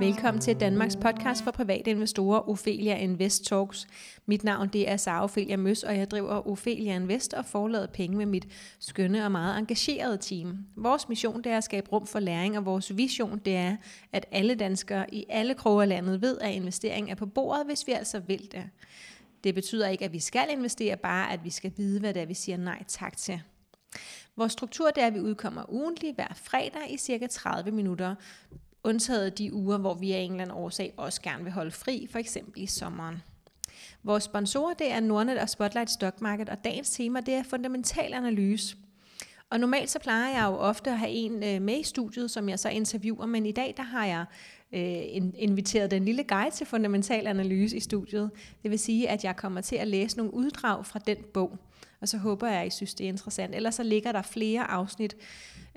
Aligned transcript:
Velkommen 0.00 0.40
til 0.40 0.60
Danmarks 0.60 0.96
podcast 0.96 1.44
for 1.44 1.50
private 1.50 1.90
investorer, 1.90 2.48
Ophelia 2.48 2.96
Invest 2.96 3.44
Talks. 3.44 3.86
Mit 4.26 4.44
navn 4.44 4.68
det 4.68 4.88
er 4.90 4.96
Sara 4.96 5.24
Ophelia 5.24 5.56
Møs, 5.56 5.82
og 5.82 5.96
jeg 5.96 6.10
driver 6.10 6.48
Ophelia 6.48 6.94
Invest 6.94 7.34
og 7.34 7.44
forlader 7.44 7.86
penge 7.86 8.16
med 8.16 8.26
mit 8.26 8.46
skønne 8.78 9.24
og 9.24 9.32
meget 9.32 9.58
engagerede 9.58 10.16
team. 10.16 10.58
Vores 10.76 11.08
mission 11.08 11.42
det 11.42 11.52
er 11.52 11.56
at 11.56 11.64
skabe 11.64 11.90
rum 11.92 12.06
for 12.06 12.20
læring, 12.20 12.58
og 12.58 12.64
vores 12.64 12.96
vision 12.96 13.38
det 13.38 13.56
er, 13.56 13.76
at 14.12 14.26
alle 14.32 14.54
danskere 14.54 15.14
i 15.14 15.24
alle 15.28 15.54
kroge 15.54 15.82
af 15.82 15.88
landet 15.88 16.22
ved, 16.22 16.38
at 16.38 16.54
investering 16.54 17.10
er 17.10 17.14
på 17.14 17.26
bordet, 17.26 17.66
hvis 17.66 17.86
vi 17.86 17.92
altså 17.92 18.18
vil 18.18 18.48
det. 18.52 18.64
Det 19.44 19.54
betyder 19.54 19.88
ikke, 19.88 20.04
at 20.04 20.12
vi 20.12 20.20
skal 20.20 20.46
investere, 20.50 20.96
bare 20.96 21.32
at 21.32 21.44
vi 21.44 21.50
skal 21.50 21.72
vide, 21.76 22.00
hvad 22.00 22.14
det 22.14 22.22
er, 22.22 22.26
vi 22.26 22.34
siger 22.34 22.56
nej 22.56 22.84
tak 22.88 23.16
til. 23.16 23.40
Vores 24.36 24.52
struktur 24.52 24.90
det 24.90 25.02
er, 25.02 25.06
at 25.06 25.14
vi 25.14 25.20
udkommer 25.20 25.64
ugentlig 25.68 26.14
hver 26.14 26.32
fredag 26.34 26.92
i 26.92 26.96
cirka 26.96 27.26
30 27.26 27.70
minutter 27.70 28.14
undtaget 28.84 29.38
de 29.38 29.52
uger, 29.52 29.78
hvor 29.78 29.94
vi 29.94 30.12
af 30.12 30.18
en 30.18 30.30
eller 30.30 30.42
anden 30.42 30.56
årsag 30.56 30.94
også 30.96 31.22
gerne 31.22 31.44
vil 31.44 31.52
holde 31.52 31.70
fri, 31.70 32.08
for 32.10 32.18
eksempel 32.18 32.62
i 32.62 32.66
sommeren. 32.66 33.22
Vores 34.02 34.24
sponsorer 34.24 34.74
det 34.74 34.92
er 34.92 35.00
Nordnet 35.00 35.38
og 35.38 35.48
Spotlight 35.48 35.90
Stock 35.90 36.20
Market, 36.20 36.48
og 36.48 36.64
dagens 36.64 36.90
tema 36.90 37.20
det 37.20 37.34
er 37.34 37.42
fundamental 37.42 38.14
analyse. 38.14 38.76
Og 39.50 39.60
normalt 39.60 39.90
så 39.90 39.98
plejer 39.98 40.38
jeg 40.38 40.46
jo 40.46 40.56
ofte 40.56 40.90
at 40.90 40.98
have 40.98 41.10
en 41.10 41.42
øh, 41.42 41.62
med 41.62 41.80
i 41.80 41.82
studiet, 41.82 42.30
som 42.30 42.48
jeg 42.48 42.58
så 42.58 42.68
interviewer, 42.68 43.26
men 43.26 43.46
i 43.46 43.52
dag 43.52 43.74
der 43.76 43.82
har 43.82 44.06
jeg 44.06 44.24
øh, 44.72 45.02
inviteret 45.34 45.90
den 45.90 46.04
lille 46.04 46.24
guide 46.24 46.50
til 46.54 46.66
fundamental 46.66 47.26
analyse 47.26 47.76
i 47.76 47.80
studiet. 47.80 48.30
Det 48.62 48.70
vil 48.70 48.78
sige, 48.78 49.08
at 49.08 49.24
jeg 49.24 49.36
kommer 49.36 49.60
til 49.60 49.76
at 49.76 49.88
læse 49.88 50.16
nogle 50.16 50.34
uddrag 50.34 50.86
fra 50.86 50.98
den 50.98 51.16
bog, 51.34 51.58
og 52.00 52.08
så 52.08 52.18
håber 52.18 52.48
jeg, 52.48 52.60
at 52.60 52.66
I 52.66 52.70
synes, 52.70 52.94
det 52.94 53.04
er 53.04 53.08
interessant. 53.08 53.54
Ellers 53.54 53.74
så 53.74 53.82
ligger 53.82 54.12
der 54.12 54.22
flere 54.22 54.70
afsnit 54.70 55.16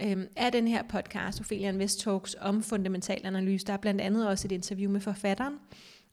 øh, 0.02 0.18
af 0.36 0.52
den 0.52 0.68
her 0.68 0.84
podcast, 0.84 1.40
Ophelia 1.40 1.70
Invest 1.70 2.00
Talks, 2.00 2.36
om 2.42 2.64
fundamental 2.64 3.22
analyse. 3.24 3.66
Der 3.66 3.74
er 3.74 3.78
blandt 3.78 4.02
andet 4.02 4.28
også 4.28 4.48
et 4.48 4.52
interview 4.52 4.92
med 4.92 5.02
forfatteren, 5.02 5.54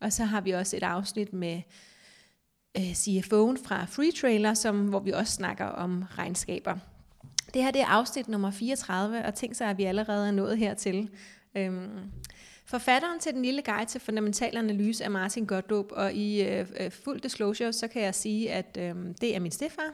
og 0.01 0.13
så 0.13 0.23
har 0.23 0.41
vi 0.41 0.51
også 0.51 0.77
et 0.77 0.83
afsnit 0.83 1.33
med 1.33 1.61
øh, 2.77 2.91
CFO'en 2.91 3.67
fra 3.67 3.85
Free 3.85 4.11
Trailer, 4.21 4.53
som, 4.53 4.87
hvor 4.87 4.99
vi 4.99 5.11
også 5.11 5.33
snakker 5.33 5.65
om 5.65 6.03
regnskaber. 6.17 6.77
Det 7.53 7.63
her 7.63 7.71
det 7.71 7.81
er 7.81 7.87
afsnit 7.87 8.27
nummer 8.27 8.51
34, 8.51 9.25
og 9.25 9.35
tænk 9.35 9.55
så, 9.55 9.65
at 9.65 9.77
vi 9.77 9.83
allerede 9.83 10.27
er 10.27 10.31
nået 10.31 10.57
hertil. 10.57 11.09
Øhm, 11.55 12.11
forfatteren 12.71 13.19
til 13.19 13.33
den 13.33 13.41
lille 13.41 13.61
guide 13.61 13.85
til 13.85 14.01
fundamental 14.01 14.57
analyse 14.57 15.03
er 15.03 15.09
Martin 15.09 15.45
Gottlob, 15.45 15.91
og 15.91 16.13
i 16.13 16.43
øh, 16.43 16.65
øh, 16.79 16.91
fuld 16.91 17.21
disclosure, 17.21 17.73
så 17.73 17.87
kan 17.87 18.01
jeg 18.01 18.15
sige, 18.15 18.51
at 18.51 18.77
øh, 18.79 18.95
det 19.21 19.35
er 19.35 19.39
min 19.39 19.51
stefar, 19.51 19.93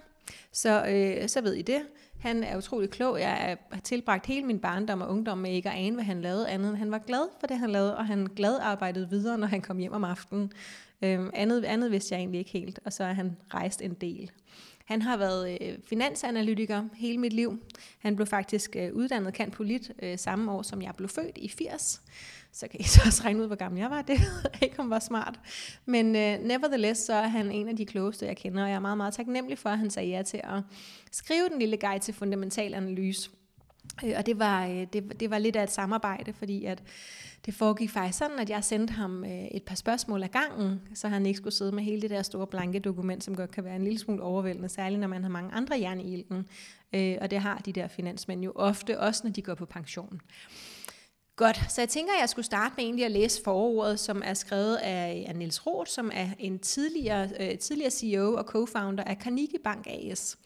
så, 0.52 0.86
øh, 0.86 1.30
så 1.30 1.42
ved 1.42 1.54
I 1.54 1.62
det. 1.62 1.82
Han 2.20 2.44
er 2.44 2.58
utrolig 2.58 2.90
klog. 2.90 3.20
Jeg 3.20 3.58
har 3.72 3.82
tilbragt 3.82 4.26
hele 4.26 4.46
min 4.46 4.60
barndom 4.60 5.02
og 5.02 5.10
ungdom 5.10 5.38
med 5.38 5.52
ikke 5.52 5.70
at 5.70 5.76
ane, 5.76 5.96
hvad 5.96 6.04
han 6.04 6.22
lavede 6.22 6.50
andet 6.50 6.78
han 6.78 6.92
var 6.92 6.98
glad 6.98 7.30
for 7.40 7.48
det, 7.48 7.58
han 7.58 7.70
lavede, 7.70 7.98
og 7.98 8.06
han 8.06 8.28
glad 8.36 8.58
arbejdede 8.62 9.10
videre, 9.10 9.38
når 9.38 9.48
han 9.48 9.62
kom 9.62 9.78
hjem 9.78 9.94
om 9.94 10.04
aftenen. 10.04 10.52
Øhm, 11.02 11.30
andet, 11.34 11.66
andet 11.66 11.92
vidste 11.92 12.14
jeg 12.16 12.20
egentlig 12.20 12.40
ikke 12.40 12.52
helt, 12.52 12.80
og 12.86 12.94
så 12.94 13.04
er 13.04 13.14
han 13.14 13.38
rejst 13.54 13.82
en 13.82 13.94
del. 13.94 14.32
Han 14.88 15.02
har 15.02 15.18
været 15.18 15.58
øh, 15.62 15.78
finansanalytiker 15.86 16.84
hele 16.94 17.18
mit 17.18 17.34
liv. 17.34 17.60
Han 18.00 18.16
blev 18.16 18.28
faktisk 18.28 18.76
øh, 18.76 18.94
uddannet 18.94 19.34
kant 19.34 19.54
polit 19.54 19.92
øh, 20.02 20.18
samme 20.18 20.52
år, 20.52 20.62
som 20.62 20.82
jeg 20.82 20.94
blev 20.96 21.10
født 21.10 21.38
i 21.38 21.50
80 21.50 22.02
så 22.58 22.68
kan 22.68 22.80
I 22.80 22.84
så 22.84 23.02
også 23.06 23.24
regne 23.24 23.42
ud, 23.42 23.48
hvor 23.48 23.56
gammel 23.56 23.80
jeg 23.80 23.90
var. 23.90 24.02
Det 24.02 24.20
ved 24.20 24.42
jeg 24.54 24.64
ikke, 24.64 24.80
om 24.80 24.90
var 24.90 25.00
smart. 25.00 25.40
Men 25.86 26.06
uh, 26.06 26.48
nevertheless, 26.48 27.02
så 27.02 27.14
er 27.14 27.28
han 27.28 27.52
en 27.52 27.68
af 27.68 27.76
de 27.76 27.86
klogeste, 27.86 28.26
jeg 28.26 28.38
kender, 28.38 28.64
og 28.64 28.70
jeg 28.70 28.76
er 28.76 28.80
meget, 28.80 28.98
meget 28.98 29.14
taknemmelig 29.14 29.58
for, 29.58 29.70
at 29.70 29.78
han 29.78 29.90
sagde 29.90 30.10
ja 30.10 30.22
til 30.22 30.42
at 30.44 30.62
skrive 31.12 31.50
den 31.50 31.60
lille 31.60 31.78
guide 31.78 32.00
til 32.00 32.14
fundamental 32.14 32.74
analyse. 32.74 33.30
Øh, 34.06 34.14
og 34.18 34.26
det 34.26 34.40
var, 34.40 34.66
øh, 34.66 34.88
det, 34.94 35.20
det 35.20 35.30
var 35.30 35.38
lidt 35.38 35.56
af 35.56 35.64
et 35.64 35.72
samarbejde, 35.72 36.34
fordi 36.34 36.66
at 36.66 36.84
det 37.46 37.54
foregik 37.54 37.90
faktisk 37.90 38.18
sådan, 38.18 38.40
at 38.40 38.50
jeg 38.50 38.64
sendte 38.64 38.94
ham 38.94 39.24
øh, 39.24 39.46
et 39.46 39.64
par 39.64 39.76
spørgsmål 39.76 40.24
ad 40.24 40.28
gangen, 40.28 40.82
så 40.94 41.08
han 41.08 41.26
ikke 41.26 41.38
skulle 41.38 41.54
sidde 41.54 41.72
med 41.72 41.84
hele 41.84 42.02
det 42.02 42.10
der 42.10 42.22
store 42.22 42.48
blanke 42.48 42.80
dokument, 42.80 43.24
som 43.24 43.36
godt 43.36 43.52
kan 43.52 43.64
være 43.64 43.76
en 43.76 43.84
lille 43.84 44.00
smule 44.00 44.24
overvældende, 44.24 44.70
særligt 44.70 45.02
når 45.02 45.08
man 45.08 45.24
har 45.24 45.30
mange 45.30 45.52
andre 45.54 45.80
jern 45.80 46.00
i 46.00 46.14
ilden. 46.14 46.48
Og 47.22 47.32
det 47.32 47.40
har 47.40 47.58
de 47.58 47.74
der 47.74 47.88
finansmænd 47.88 48.44
jo 48.44 48.52
ofte, 48.56 49.00
også 49.00 49.22
når 49.24 49.32
de 49.32 49.42
går 49.42 49.56
på 49.56 49.66
pension. 49.66 50.22
Godt, 51.38 51.60
så 51.70 51.82
jeg 51.82 51.90
tænker, 51.90 52.14
at 52.14 52.20
jeg 52.20 52.30
skulle 52.30 52.46
starte 52.46 52.74
med 52.78 52.84
egentlig 52.84 53.06
at 53.06 53.12
læse 53.12 53.44
forordet, 53.44 54.00
som 54.00 54.22
er 54.26 54.34
skrevet 54.34 54.76
af, 54.76 55.26
af 55.28 55.36
Niels 55.36 55.68
Roth, 55.68 55.90
som 55.90 56.12
er 56.14 56.30
en 56.40 56.60
tidligere, 56.60 57.30
øh, 57.40 57.58
tidligere 57.58 57.92
CEO 57.92 58.34
og 58.34 58.46
co-founder 58.56 59.04
af 59.04 59.18
Carnegie 59.22 59.60
Bank 59.64 59.88
AS. 59.88 60.38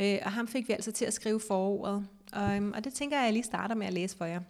Øh, 0.00 0.18
og 0.24 0.32
ham 0.32 0.48
fik 0.48 0.68
vi 0.68 0.72
altså 0.72 0.92
til 0.92 1.04
at 1.04 1.14
skrive 1.14 1.40
forordet. 1.40 2.06
Og, 2.34 2.56
øhm, 2.56 2.72
og 2.76 2.84
det 2.84 2.94
tænker 2.94 3.16
jeg, 3.16 3.22
at 3.22 3.26
jeg 3.26 3.32
lige 3.32 3.44
starter 3.44 3.74
med 3.74 3.86
at 3.86 3.92
læse 3.92 4.16
for 4.16 4.24
jer. 4.24 4.40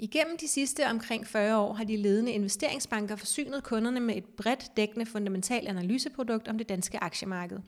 Igennem 0.00 0.36
de 0.38 0.48
sidste 0.48 0.86
omkring 0.86 1.26
40 1.26 1.58
år 1.58 1.72
har 1.72 1.84
de 1.84 1.96
ledende 1.96 2.32
investeringsbanker 2.32 3.16
forsynet 3.16 3.64
kunderne 3.64 4.00
med 4.00 4.16
et 4.16 4.24
bredt 4.24 4.76
dækkende 4.76 5.06
fundamental 5.06 5.68
analyseprodukt 5.68 6.48
om 6.48 6.58
det 6.58 6.68
danske 6.68 7.02
aktiemarked. 7.02 7.58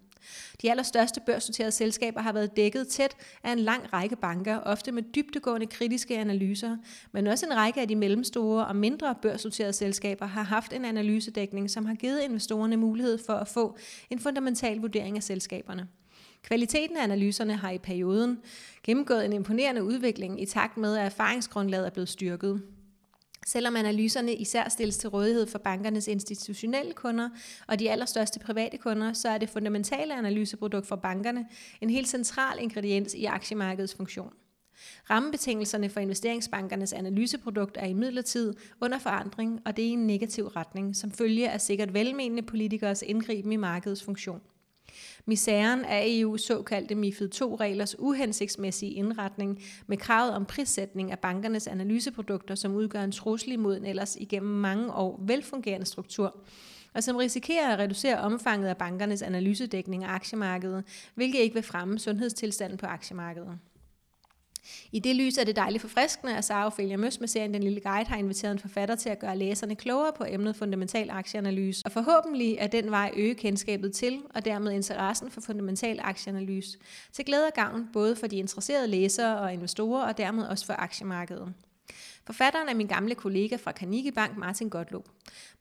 De 0.63 0.71
allerstørste 0.71 1.21
børsnoterede 1.27 1.71
selskaber 1.71 2.21
har 2.21 2.33
været 2.33 2.57
dækket 2.57 2.89
tæt 2.89 3.17
af 3.43 3.53
en 3.53 3.59
lang 3.59 3.93
række 3.93 4.17
banker, 4.17 4.59
ofte 4.59 4.93
med 4.93 5.03
dybtegående 5.03 5.67
kritiske 5.67 6.19
analyser, 6.19 6.77
men 7.13 7.27
også 7.27 7.47
en 7.47 7.57
række 7.57 7.81
af 7.81 7.89
de 7.89 7.97
mellemstore 7.97 8.67
og 8.67 8.77
mindre 8.77 9.15
børsnoterede 9.23 9.73
selskaber 9.73 10.27
har 10.27 10.43
haft 10.43 10.73
en 10.73 10.85
analysedækning, 10.85 11.71
som 11.71 11.87
har 11.87 11.95
givet 11.95 12.21
investorerne 12.21 12.77
mulighed 12.77 13.19
for 13.27 13.33
at 13.33 13.49
få 13.49 13.77
en 14.11 14.19
fundamental 14.19 14.79
vurdering 14.79 15.17
af 15.17 15.23
selskaberne. 15.23 15.89
Kvaliteten 16.43 16.97
af 16.97 17.03
analyserne 17.03 17.57
har 17.57 17.71
i 17.71 17.79
perioden 17.79 18.39
gennemgået 18.83 19.25
en 19.25 19.33
imponerende 19.33 19.85
udvikling 19.85 20.43
i 20.43 20.47
takt 20.47 20.77
med, 20.77 20.97
at 20.97 21.07
erfaringsgrundlaget 21.07 21.87
er 21.87 21.91
blevet 21.91 22.09
styrket. 22.09 22.63
Selvom 23.47 23.77
analyserne 23.77 24.35
især 24.35 24.69
stilles 24.69 24.97
til 24.97 25.09
rådighed 25.09 25.47
for 25.47 25.59
bankernes 25.59 26.09
institutionelle 26.09 26.93
kunder 26.93 27.29
og 27.67 27.79
de 27.79 27.91
allerstørste 27.91 28.41
private 28.41 28.79
kunder, 28.79 29.13
så 29.13 29.29
er 29.29 29.39
det 29.39 29.49
fundamentale 29.49 30.19
analyseprodukt 30.19 30.87
for 30.87 30.97
bankerne 30.97 31.47
en 31.81 31.91
helt 31.91 32.09
central 32.09 32.59
ingrediens 32.63 33.15
i 33.15 33.25
aktiemarkedets 33.25 33.95
funktion. 33.95 34.33
Rammebetingelserne 35.11 35.89
for 35.89 36.01
investeringsbankernes 36.01 36.93
analyseprodukt 36.93 37.77
er 37.81 37.87
imidlertid 37.87 38.55
under 38.81 38.99
forandring, 38.99 39.61
og 39.65 39.77
det 39.77 39.85
er 39.85 39.89
i 39.89 39.93
en 39.93 40.07
negativ 40.07 40.47
retning, 40.47 40.97
som 40.97 41.11
følge 41.11 41.51
af 41.51 41.61
sikkert 41.61 41.95
velmenende 41.95 42.43
politikers 42.43 43.03
indgriben 43.03 43.53
i 43.53 43.57
markedets 43.57 44.03
funktion. 44.03 44.41
Misæren 45.27 45.85
er 45.85 46.03
EU's 46.05 46.39
såkaldte 46.39 46.95
MIFID 46.95 47.41
II-reglers 47.43 47.99
uhensigtsmæssige 47.99 48.93
indretning 48.93 49.63
med 49.87 49.97
kravet 49.97 50.35
om 50.35 50.45
prissætning 50.45 51.13
af 51.13 51.19
bankernes 51.19 51.67
analyseprodukter, 51.67 52.55
som 52.55 52.75
udgør 52.75 53.03
en 53.03 53.13
trussel 53.13 53.53
imod 53.53 53.77
en 53.77 53.87
ellers 53.87 54.17
igennem 54.17 54.53
mange 54.53 54.93
år 54.93 55.21
velfungerende 55.23 55.87
struktur, 55.87 56.37
og 56.95 57.05
som 57.05 57.17
risikerer 57.17 57.73
at 57.73 57.79
reducere 57.79 58.19
omfanget 58.19 58.69
af 58.69 58.77
bankernes 58.77 59.23
analysedækning 59.23 60.05
af 60.05 60.09
aktiemarkedet, 60.09 60.85
hvilket 61.15 61.39
ikke 61.39 61.55
vil 61.55 61.63
fremme 61.63 61.99
sundhedstilstanden 61.99 62.79
på 62.79 62.87
aktiemarkedet. 62.87 63.59
I 64.93 64.99
det 64.99 65.17
lys 65.17 65.39
er 65.39 65.45
det 65.45 65.57
dejligt 65.57 65.81
forfriskende, 65.81 66.37
at 66.37 66.45
Sara 66.45 66.67
Ophelia 66.67 66.97
Møs 66.97 67.21
med 67.21 67.29
serien 67.29 67.55
Den 67.55 67.63
Lille 67.63 67.81
Guide 67.81 68.09
har 68.09 68.17
inviteret 68.17 68.53
en 68.53 68.59
forfatter 68.59 68.95
til 68.95 69.09
at 69.09 69.19
gøre 69.19 69.37
læserne 69.37 69.75
klogere 69.75 70.13
på 70.17 70.25
emnet 70.29 70.57
fundamental 70.57 71.11
aktieanalyse, 71.11 71.83
og 71.85 71.93
forhåbentlig 71.93 72.57
er 72.59 72.67
den 72.67 72.91
vej 72.91 73.13
øge 73.17 73.35
kendskabet 73.35 73.93
til, 73.93 74.23
og 74.35 74.45
dermed 74.45 74.73
interessen 74.73 75.31
for 75.31 75.41
fundamental 75.41 76.01
aktieanalyse, 76.03 76.79
til 77.13 77.25
glæde 77.25 77.47
og 77.47 77.53
gavn 77.55 77.89
både 77.93 78.17
for 78.17 78.27
de 78.27 78.37
interesserede 78.37 78.87
læsere 78.87 79.39
og 79.39 79.53
investorer, 79.53 80.07
og 80.07 80.19
dermed 80.19 80.47
også 80.47 80.67
for 80.67 80.75
aktiemarkedet. 80.79 81.55
Forfatteren 82.27 82.69
er 82.69 82.75
min 82.75 82.87
gamle 82.87 83.15
kollega 83.15 83.57
fra 83.57 83.73
Carnegie 83.73 84.13
Bank, 84.13 84.37
Martin 84.37 84.69
Gottlob. 84.69 85.09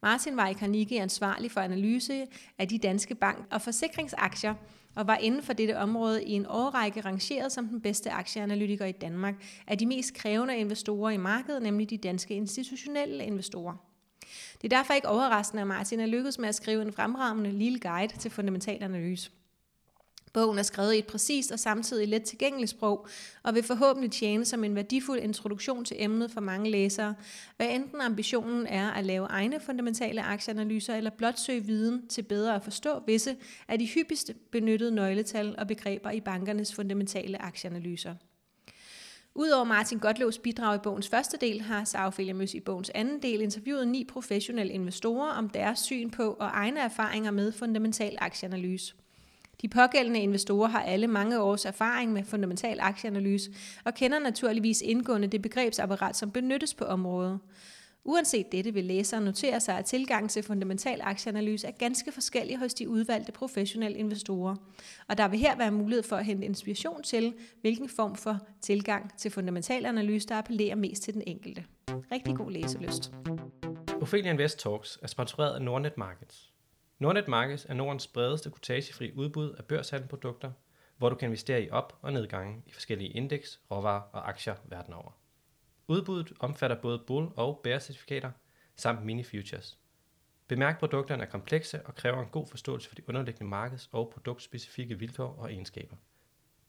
Martin 0.01 0.37
var 0.37 0.47
i 0.47 0.53
Carnegie 0.53 1.01
ansvarlig 1.01 1.51
for 1.51 1.61
analyse 1.61 2.25
af 2.57 2.67
de 2.67 2.77
danske 2.77 3.15
bank- 3.15 3.45
og 3.51 3.61
forsikringsaktier, 3.61 4.53
og 4.95 5.07
var 5.07 5.15
inden 5.15 5.43
for 5.43 5.53
dette 5.53 5.77
område 5.77 6.23
i 6.23 6.31
en 6.31 6.45
årrække 6.49 7.01
rangeret 7.01 7.51
som 7.51 7.67
den 7.67 7.81
bedste 7.81 8.11
aktieanalytiker 8.11 8.85
i 8.85 8.91
Danmark 8.91 9.43
af 9.67 9.77
de 9.77 9.85
mest 9.85 10.13
krævende 10.13 10.57
investorer 10.57 11.11
i 11.11 11.17
markedet, 11.17 11.61
nemlig 11.61 11.89
de 11.89 11.97
danske 11.97 12.33
institutionelle 12.33 13.23
investorer. 13.23 13.75
Det 14.61 14.73
er 14.73 14.77
derfor 14.77 14.93
ikke 14.93 15.07
overraskende, 15.07 15.61
at 15.61 15.67
Martin 15.67 15.99
er 15.99 16.05
lykkedes 16.05 16.39
med 16.39 16.49
at 16.49 16.55
skrive 16.55 16.81
en 16.81 16.93
fremragende 16.93 17.51
lille 17.51 17.79
guide 17.79 18.17
til 18.17 18.31
fundamental 18.31 18.83
analyse. 18.83 19.31
Bogen 20.33 20.59
er 20.59 20.63
skrevet 20.63 20.93
i 20.93 20.99
et 20.99 21.05
præcist 21.05 21.51
og 21.51 21.59
samtidig 21.59 22.07
let 22.07 22.23
tilgængeligt 22.23 22.71
sprog, 22.71 23.07
og 23.43 23.55
vil 23.55 23.63
forhåbentlig 23.63 24.11
tjene 24.11 24.45
som 24.45 24.63
en 24.63 24.75
værdifuld 24.75 25.19
introduktion 25.19 25.85
til 25.85 25.97
emnet 25.99 26.31
for 26.31 26.41
mange 26.41 26.71
læsere, 26.71 27.15
hvad 27.57 27.67
enten 27.69 28.01
ambitionen 28.01 28.67
er 28.67 28.91
at 28.91 29.05
lave 29.05 29.27
egne 29.27 29.59
fundamentale 29.59 30.23
aktieanalyser, 30.23 30.95
eller 30.95 31.11
blot 31.17 31.39
søge 31.39 31.65
viden 31.65 32.07
til 32.07 32.21
bedre 32.21 32.55
at 32.55 32.63
forstå 32.63 33.03
visse 33.07 33.35
af 33.67 33.79
de 33.79 33.87
hyppigst 33.87 34.31
benyttede 34.51 34.91
nøgletal 34.91 35.55
og 35.57 35.67
begreber 35.67 36.11
i 36.11 36.19
bankernes 36.19 36.75
fundamentale 36.75 37.41
aktieanalyser. 37.41 38.15
Udover 39.35 39.63
Martin 39.63 39.99
Gottlovs 39.99 40.37
bidrag 40.37 40.75
i 40.75 40.79
bogens 40.83 41.09
første 41.09 41.37
del, 41.37 41.61
har 41.61 41.83
Saufelia 41.83 42.33
Møs 42.33 42.53
i 42.53 42.59
bogens 42.59 42.91
anden 42.95 43.21
del 43.21 43.41
interviewet 43.41 43.87
ni 43.87 44.03
professionelle 44.03 44.73
investorer 44.73 45.31
om 45.31 45.49
deres 45.49 45.79
syn 45.79 46.09
på 46.09 46.23
og 46.39 46.47
egne 46.47 46.79
erfaringer 46.79 47.31
med 47.31 47.51
fundamental 47.51 48.17
aktieanalyse. 48.21 48.93
De 49.61 49.67
pågældende 49.67 50.19
investorer 50.19 50.67
har 50.67 50.81
alle 50.81 51.07
mange 51.07 51.41
års 51.41 51.65
erfaring 51.65 52.13
med 52.13 52.23
fundamental 52.23 52.79
aktieanalyse 52.79 53.51
og 53.85 53.93
kender 53.93 54.19
naturligvis 54.19 54.81
indgående 54.81 55.27
det 55.27 55.41
begrebsapparat, 55.41 56.15
som 56.15 56.31
benyttes 56.31 56.73
på 56.73 56.85
området. 56.85 57.39
Uanset 58.03 58.51
dette 58.51 58.73
vil 58.73 58.83
læseren 58.83 59.23
notere 59.23 59.59
sig, 59.59 59.77
at 59.77 59.85
tilgangen 59.85 60.29
til 60.29 60.43
fundamental 60.43 60.99
aktieanalyse 61.01 61.67
er 61.67 61.71
ganske 61.71 62.11
forskellig 62.11 62.57
hos 62.57 62.73
de 62.73 62.89
udvalgte 62.89 63.31
professionelle 63.31 63.97
investorer. 63.97 64.55
Og 65.07 65.17
der 65.17 65.27
vil 65.27 65.39
her 65.39 65.57
være 65.57 65.71
mulighed 65.71 66.03
for 66.03 66.15
at 66.15 66.25
hente 66.25 66.45
inspiration 66.45 67.03
til, 67.03 67.33
hvilken 67.61 67.89
form 67.89 68.15
for 68.15 68.37
tilgang 68.61 69.17
til 69.17 69.31
fundamental 69.31 69.85
analyse, 69.85 70.27
der 70.27 70.35
appellerer 70.35 70.75
mest 70.75 71.03
til 71.03 71.13
den 71.13 71.23
enkelte. 71.27 71.65
Rigtig 72.11 72.35
god 72.35 72.51
læselyst. 72.51 73.11
Ophelia 74.01 74.31
Invest 74.31 74.59
Talks 74.59 74.99
er 75.01 75.07
sponsoreret 75.07 75.55
af 75.55 75.61
Nordnet 75.61 75.97
Markets. 75.97 76.48
Nordnet 76.99 77.27
Markets 77.27 77.65
er 77.69 77.73
Nordens 77.73 78.07
bredeste 78.07 78.49
kortagefri 78.49 79.11
udbud 79.15 79.51
af 79.53 79.65
børshandelprodukter, 79.65 80.51
hvor 80.97 81.09
du 81.09 81.15
kan 81.15 81.27
investere 81.27 81.63
i 81.63 81.69
op- 81.69 81.97
og 82.01 82.13
nedgange 82.13 82.63
i 82.65 82.71
forskellige 82.71 83.09
indeks, 83.09 83.59
råvarer 83.71 84.01
og 84.01 84.29
aktier 84.29 84.55
verden 84.65 84.93
over. 84.93 85.11
Udbuddet 85.87 86.33
omfatter 86.39 86.81
både 86.81 86.99
bull- 87.07 87.31
og 87.35 87.61
bear-certifikater 87.63 88.31
samt 88.75 89.05
mini-futures. 89.05 89.77
Bemærk, 90.47 90.79
produkterne 90.79 91.23
er 91.23 91.27
komplekse 91.27 91.85
og 91.85 91.95
kræver 91.95 92.21
en 92.21 92.29
god 92.31 92.47
forståelse 92.47 92.87
for 92.87 92.95
de 92.95 93.09
underliggende 93.09 93.49
markeds- 93.49 93.89
og 93.91 94.09
produktspecifikke 94.13 94.99
vilkår 94.99 95.35
og 95.39 95.53
egenskaber. 95.53 95.95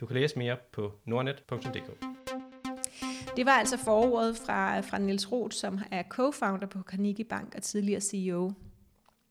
Du 0.00 0.06
kan 0.06 0.17
læse 0.17 0.38
mere 0.38 0.56
på 0.73 0.99
nordnet.dk. 1.05 2.05
Det 3.37 3.47
var 3.47 3.53
altså 3.53 3.76
forordet 3.76 4.37
fra, 4.37 4.81
fra 4.81 4.99
Niels 4.99 5.33
Roth, 5.33 5.55
som 5.55 5.79
er 5.91 6.03
co-founder 6.03 6.67
på 6.67 6.83
Carnegie 6.83 7.25
Bank 7.25 7.55
og 7.55 7.62
tidligere 7.62 8.00
CEO. 8.00 8.53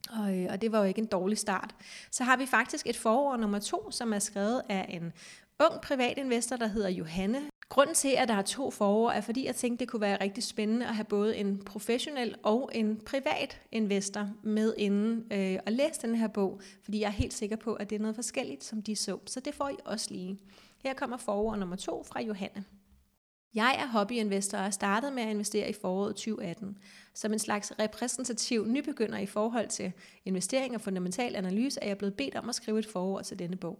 Og, 0.10 0.38
øh, 0.38 0.48
og 0.50 0.62
det 0.62 0.72
var 0.72 0.80
jo 0.80 0.84
ikke 0.84 1.02
en 1.02 1.08
dårlig 1.08 1.38
start. 1.38 1.76
Så 2.12 2.24
har 2.24 2.38
vi 2.38 2.46
faktisk 2.46 2.88
et 2.88 2.98
forord 2.98 3.40
nummer 3.40 3.60
to, 3.60 3.92
som 3.92 4.14
er 4.14 4.20
skrevet 4.20 4.62
af 4.70 4.86
en 4.90 5.14
ung 5.60 5.82
privatinvestor, 5.82 6.56
der 6.56 6.68
hedder 6.68 6.90
Johanne. 6.90 7.40
Grunden 7.70 7.96
til, 7.96 8.16
at 8.18 8.28
der 8.28 8.34
er 8.34 8.42
to 8.42 8.72
forår, 8.72 9.12
er 9.12 9.22
fordi 9.22 9.46
jeg 9.46 9.56
tænkte, 9.56 9.80
det 9.80 9.92
kunne 9.92 10.02
være 10.02 10.22
rigtig 10.22 10.44
spændende 10.44 10.88
at 10.88 10.96
have 10.96 11.06
både 11.06 11.38
en 11.38 11.64
professionel 11.66 12.36
og 12.44 12.70
en 12.74 13.02
privat 13.06 13.62
investor 13.72 14.30
med 14.44 14.74
inden 14.78 15.24
øh, 15.34 15.60
og 15.66 15.72
læse 15.72 16.02
den 16.02 16.16
her 16.16 16.28
bog, 16.28 16.62
fordi 16.84 17.00
jeg 17.00 17.08
er 17.08 17.12
helt 17.12 17.34
sikker 17.34 17.56
på, 17.56 17.74
at 17.74 17.90
det 17.90 17.96
er 17.96 18.00
noget 18.00 18.16
forskelligt, 18.16 18.64
som 18.64 18.82
de 18.82 18.96
så. 18.96 19.18
Så 19.26 19.40
det 19.40 19.56
får 19.56 19.70
I 19.70 19.76
også 19.86 20.08
lige. 20.12 20.40
Her 20.84 20.94
kommer 20.94 21.18
forår 21.18 21.56
nummer 21.56 21.76
to 21.76 22.04
fra 22.04 22.22
Johanne. 22.22 22.64
Jeg 23.54 23.76
er 23.80 23.86
hobbyinvestor 23.86 24.58
og 24.58 24.74
startede 24.74 25.12
med 25.12 25.24
at 25.24 25.30
investere 25.30 25.70
i 25.70 25.74
foråret 25.74 26.16
2018. 26.16 26.78
Som 27.14 27.34
en 27.34 27.40
slags 27.40 27.72
repræsentativ 27.80 28.68
nybegynder 28.68 29.18
i 29.18 29.26
forhold 29.26 29.68
til 29.68 29.92
investering 30.26 30.76
og 30.76 30.82
fundamental 30.82 31.36
analyse, 31.36 31.80
er 31.82 31.88
jeg 31.88 31.98
blevet 31.98 32.14
bedt 32.14 32.36
om 32.36 32.50
at 32.50 32.56
skrive 32.56 32.80
et 32.80 32.86
forord 32.86 33.24
til 33.24 33.40
denne 33.40 33.58
bog. 33.58 33.80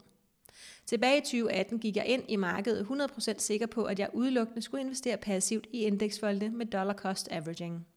Tilbage 0.86 1.18
i 1.18 1.22
2018 1.22 1.80
gik 1.80 1.96
jeg 1.96 2.06
ind 2.06 2.24
i 2.28 2.36
markedet 2.36 2.88
100% 2.92 3.34
sikker 3.38 3.68
på, 3.68 3.84
at 3.84 4.00
jeg 4.00 4.10
udelukkende 4.14 4.62
skulle 4.62 4.82
investere 4.82 5.18
passivt 5.18 5.68
i 5.74 5.80
indeksfolde 5.80 6.50
med 6.50 6.66
dollar 6.66 6.94
cost 6.94 7.28
averaging. 7.32 7.88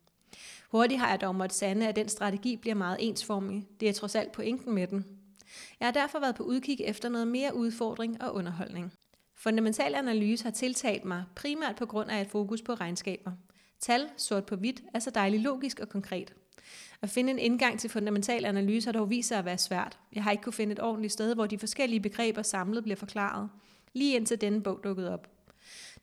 Hurtigt 0.71 1.01
har 1.01 1.11
jeg 1.11 1.21
dog 1.21 1.35
måttet 1.35 1.59
sande, 1.59 1.89
at 1.89 1.97
den 1.97 2.09
strategi 2.09 2.57
bliver 2.57 2.75
meget 2.75 2.97
ensformig. 3.01 3.67
Det 3.81 3.89
er 3.89 3.93
trods 3.93 4.15
alt 4.15 4.33
pointen 4.33 4.75
med 4.75 4.87
den. 4.87 5.07
Jeg 5.81 5.87
har 5.87 5.93
derfor 5.93 6.21
været 6.21 6.35
på 6.35 6.43
udkig 6.43 6.81
efter 6.81 7.09
noget 7.09 7.29
mere 7.29 7.57
udfordring 7.57 8.23
og 8.23 8.35
underholdning. 8.35 8.93
Fundamental 9.43 9.95
analyse 9.95 10.45
har 10.45 10.51
tiltalt 10.51 11.05
mig 11.05 11.25
primært 11.35 11.77
på 11.77 11.87
grund 11.87 12.11
af 12.11 12.21
et 12.21 12.29
fokus 12.29 12.63
på 12.63 12.75
regnskaber. 12.75 13.33
Tal, 13.81 14.09
sort 14.17 14.47
på 14.47 14.57
hvidt, 14.57 14.83
er 14.95 14.99
så 14.99 15.11
dejligt 15.11 15.43
logisk 15.43 15.81
og 15.81 15.89
konkret. 15.89 16.35
At 17.03 17.11
finde 17.11 17.31
en 17.31 17.39
indgang 17.39 17.81
til 17.81 17.91
fundamental 17.91 18.45
analyse 18.45 18.87
har 18.87 18.93
dog 18.93 19.11
vist 19.11 19.29
sig 19.29 19.39
at 19.39 19.45
være 19.45 19.59
svært. 19.59 19.99
Jeg 20.15 20.23
har 20.25 20.31
ikke 20.31 20.43
kunne 20.43 20.53
finde 20.53 20.73
et 20.73 20.81
ordentligt 20.81 21.13
sted, 21.13 21.35
hvor 21.35 21.47
de 21.47 21.59
forskellige 21.59 22.01
begreber 22.01 22.43
samlet 22.43 22.83
bliver 22.83 22.97
forklaret. 22.97 23.49
Lige 23.93 24.17
indtil 24.17 24.41
denne 24.41 24.63
bog 24.63 24.81
dukkede 24.85 25.13
op. 25.13 25.29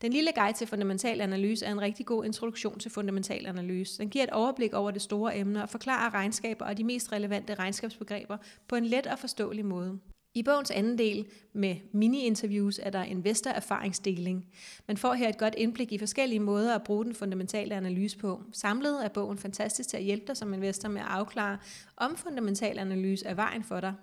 Den 0.02 0.14
lille 0.14 0.32
guide 0.36 0.58
til 0.58 0.68
fundamental 0.68 1.22
analyse 1.22 1.66
er 1.66 1.72
en 1.72 1.82
rigtig 1.82 2.06
god 2.06 2.26
introduktion 2.26 2.80
til 2.80 2.92
fundamental 2.92 3.46
analyse. 3.48 3.98
Den 3.98 4.10
giver 4.10 4.24
et 4.24 4.30
overblik 4.30 4.74
over 4.74 4.92
det 4.92 5.02
store 5.02 5.38
emne 5.38 5.64
og 5.64 5.70
forklarer 5.70 6.14
regnskaber 6.14 6.66
og 6.66 6.78
de 6.78 6.84
mest 6.84 7.12
relevante 7.12 7.56
regnskabsbegreber 7.56 8.38
på 8.68 8.76
en 8.76 8.86
let 8.86 9.08
og 9.08 9.20
forståelig 9.20 9.66
måde. 9.66 10.00
I 10.34 10.44
bogens 10.44 10.72
anden 10.72 10.98
del 10.98 11.28
med 11.54 11.76
mini-interviews 11.92 12.80
er 12.84 12.90
der 12.90 13.04
investor-erfaringsdeling. 13.04 14.46
Man 14.88 14.98
får 14.98 15.14
her 15.14 15.30
et 15.30 15.38
godt 15.38 15.56
indblik 15.58 15.92
i 15.92 15.98
forskellige 15.98 16.40
måder 16.40 16.76
at 16.76 16.84
bruge 16.84 17.06
den 17.06 17.16
fundamentale 17.16 17.76
analyse 17.76 18.18
på. 18.18 18.44
Samlet 18.54 19.06
er 19.06 19.10
bogen 19.10 19.38
fantastisk 19.38 19.90
til 19.90 19.98
at 19.98 20.04
hjælpe 20.04 20.28
dig 20.28 20.38
som 20.38 20.54
investor 20.54 20.90
med 20.90 21.02
at 21.02 21.08
afklare, 21.08 21.58
om 21.98 22.16
fundamental 22.18 22.80
analyse 22.80 23.26
er 23.26 23.34
vejen 23.34 23.64
for 23.64 23.80
dig. 23.80 23.94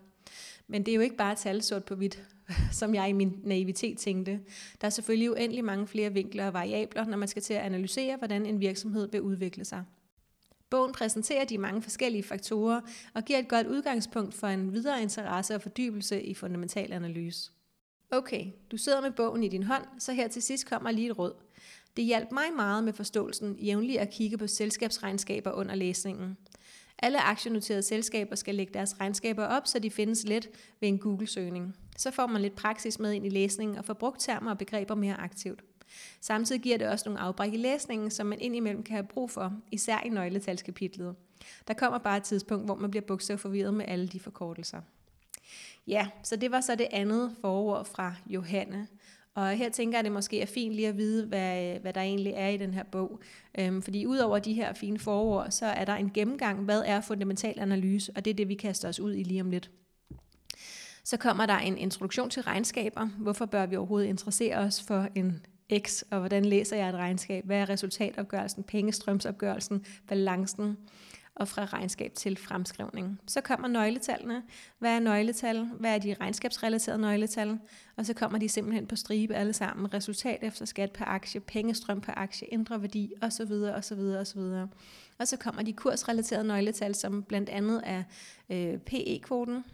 Men 0.68 0.86
det 0.86 0.92
er 0.92 0.96
jo 0.96 1.00
ikke 1.00 1.16
bare 1.16 1.34
tal 1.34 1.62
sort 1.62 1.84
på 1.84 1.94
hvidt, 1.94 2.22
som 2.80 2.94
jeg 2.94 3.08
i 3.08 3.12
min 3.12 3.40
naivitet 3.44 3.98
tænkte. 3.98 4.40
Der 4.80 4.86
er 4.86 4.90
selvfølgelig 4.90 5.30
uendelig 5.30 5.64
mange 5.64 5.86
flere 5.86 6.12
vinkler 6.12 6.46
og 6.46 6.52
variabler, 6.52 7.04
når 7.04 7.16
man 7.16 7.28
skal 7.28 7.42
til 7.42 7.54
at 7.54 7.62
analysere, 7.62 8.16
hvordan 8.16 8.46
en 8.46 8.60
virksomhed 8.60 9.08
vil 9.12 9.20
udvikle 9.20 9.64
sig. 9.64 9.84
Bogen 10.70 10.92
præsenterer 10.92 11.44
de 11.44 11.58
mange 11.58 11.82
forskellige 11.82 12.22
faktorer 12.22 12.80
og 13.14 13.24
giver 13.24 13.38
et 13.38 13.48
godt 13.48 13.66
udgangspunkt 13.66 14.34
for 14.34 14.46
en 14.46 14.72
videre 14.72 15.02
interesse 15.02 15.54
og 15.54 15.62
fordybelse 15.62 16.22
i 16.22 16.34
fundamental 16.34 16.92
analyse. 16.92 17.50
Okay, 18.10 18.46
du 18.70 18.76
sidder 18.76 19.00
med 19.00 19.10
bogen 19.10 19.42
i 19.42 19.48
din 19.48 19.62
hånd, 19.62 19.84
så 19.98 20.12
her 20.12 20.28
til 20.28 20.42
sidst 20.42 20.66
kommer 20.66 20.90
lige 20.90 21.10
et 21.10 21.18
råd. 21.18 21.34
Det 21.96 22.04
hjalp 22.04 22.32
mig 22.32 22.44
meget 22.56 22.84
med 22.84 22.92
forståelsen 22.92 23.56
jævnligt 23.58 24.00
at 24.00 24.10
kigge 24.10 24.38
på 24.38 24.46
selskabsregnskaber 24.46 25.52
under 25.52 25.74
læsningen. 25.74 26.36
Alle 26.98 27.20
aktienoterede 27.20 27.82
selskaber 27.82 28.36
skal 28.36 28.54
lægge 28.54 28.74
deres 28.74 29.00
regnskaber 29.00 29.44
op, 29.44 29.66
så 29.66 29.78
de 29.78 29.90
findes 29.90 30.24
let 30.24 30.48
ved 30.80 30.88
en 30.88 30.98
Google-søgning. 30.98 31.76
Så 31.96 32.10
får 32.10 32.26
man 32.26 32.42
lidt 32.42 32.56
praksis 32.56 32.98
med 32.98 33.12
ind 33.12 33.26
i 33.26 33.28
læsningen 33.28 33.78
og 33.78 33.84
får 33.84 33.94
brugt 33.94 34.20
termer 34.20 34.50
og 34.50 34.58
begreber 34.58 34.94
mere 34.94 35.20
aktivt. 35.20 35.64
Samtidig 36.20 36.62
giver 36.62 36.78
det 36.78 36.88
også 36.88 37.08
nogle 37.08 37.20
afbræk 37.20 37.52
i 37.52 37.56
læsningen, 37.56 38.10
som 38.10 38.26
man 38.26 38.40
indimellem 38.40 38.82
kan 38.82 38.94
have 38.96 39.06
brug 39.06 39.30
for, 39.30 39.52
især 39.72 40.00
i 40.04 40.08
nøgletalskapitlet. 40.08 41.14
Der 41.68 41.74
kommer 41.74 41.98
bare 41.98 42.16
et 42.16 42.22
tidspunkt, 42.22 42.64
hvor 42.64 42.74
man 42.74 42.90
bliver 42.90 43.04
bogstavforvirret 43.06 43.74
med 43.74 43.84
alle 43.88 44.08
de 44.08 44.20
forkortelser. 44.20 44.80
Ja, 45.86 46.08
så 46.22 46.36
det 46.36 46.50
var 46.50 46.60
så 46.60 46.74
det 46.74 46.86
andet 46.90 47.36
forord 47.40 47.84
fra 47.84 48.14
Johanne. 48.26 48.88
Og 49.34 49.50
her 49.50 49.70
tænker 49.70 49.98
jeg, 49.98 49.98
at 49.98 50.04
det 50.04 50.12
måske 50.12 50.40
er 50.40 50.46
fint 50.46 50.74
lige 50.74 50.88
at 50.88 50.96
vide, 50.96 51.26
hvad, 51.26 51.78
hvad 51.78 51.92
der 51.92 52.00
egentlig 52.00 52.32
er 52.36 52.48
i 52.48 52.56
den 52.56 52.74
her 52.74 52.82
bog. 52.82 53.20
Øhm, 53.58 53.82
fordi 53.82 54.06
udover 54.06 54.38
de 54.38 54.54
her 54.54 54.72
fine 54.72 54.98
forord, 54.98 55.50
så 55.50 55.66
er 55.66 55.84
der 55.84 55.94
en 55.94 56.10
gennemgang, 56.10 56.64
hvad 56.64 56.82
er 56.86 57.00
fundamental 57.00 57.60
analyse, 57.60 58.12
og 58.16 58.24
det 58.24 58.30
er 58.30 58.34
det, 58.34 58.48
vi 58.48 58.54
kaster 58.54 58.88
os 58.88 59.00
ud 59.00 59.14
i 59.14 59.22
lige 59.22 59.40
om 59.40 59.50
lidt. 59.50 59.70
Så 61.04 61.16
kommer 61.16 61.46
der 61.46 61.58
en 61.58 61.78
introduktion 61.78 62.30
til 62.30 62.42
regnskaber. 62.42 63.06
Hvorfor 63.06 63.46
bør 63.46 63.66
vi 63.66 63.76
overhovedet 63.76 64.08
interessere 64.08 64.56
os 64.56 64.82
for 64.82 65.08
en 65.14 65.46
X, 65.78 66.02
og 66.10 66.18
hvordan 66.18 66.44
læser 66.44 66.76
jeg 66.76 66.88
et 66.88 66.94
regnskab? 66.94 67.46
Hvad 67.46 67.56
er 67.56 67.68
resultatopgørelsen, 67.68 68.64
pengestrømsopgørelsen, 68.64 69.84
balancen? 70.08 70.76
og 71.36 71.48
fra 71.48 71.64
regnskab 71.64 72.14
til 72.14 72.36
fremskrivning. 72.36 73.20
Så 73.26 73.40
kommer 73.40 73.68
nøgletallene. 73.68 74.42
Hvad 74.78 74.90
er 74.90 75.00
nøgletal? 75.00 75.64
Hvad 75.64 75.94
er 75.94 75.98
de 75.98 76.14
regnskabsrelaterede 76.20 77.00
nøgletal? 77.00 77.58
Og 77.96 78.06
så 78.06 78.14
kommer 78.14 78.38
de 78.38 78.48
simpelthen 78.48 78.86
på 78.86 78.96
stribe 78.96 79.34
alle 79.34 79.52
sammen. 79.52 79.94
Resultat 79.94 80.38
efter 80.42 80.64
skat 80.64 80.92
per 80.92 81.04
aktie, 81.04 81.40
pengestrøm 81.40 82.00
per 82.00 82.12
aktie, 82.16 82.48
indre 82.48 82.82
værdi 82.82 83.12
osv. 83.22 83.52
osv. 83.52 83.98
osv. 83.98 84.40
Og 85.18 85.28
så 85.28 85.36
kommer 85.36 85.62
de 85.62 85.72
kursrelaterede 85.72 86.46
nøgletal, 86.46 86.94
som 86.94 87.22
blandt 87.22 87.48
andet 87.48 87.82
er 87.84 88.02
øh, 88.50 88.78
PE-kvoten, 88.78 89.64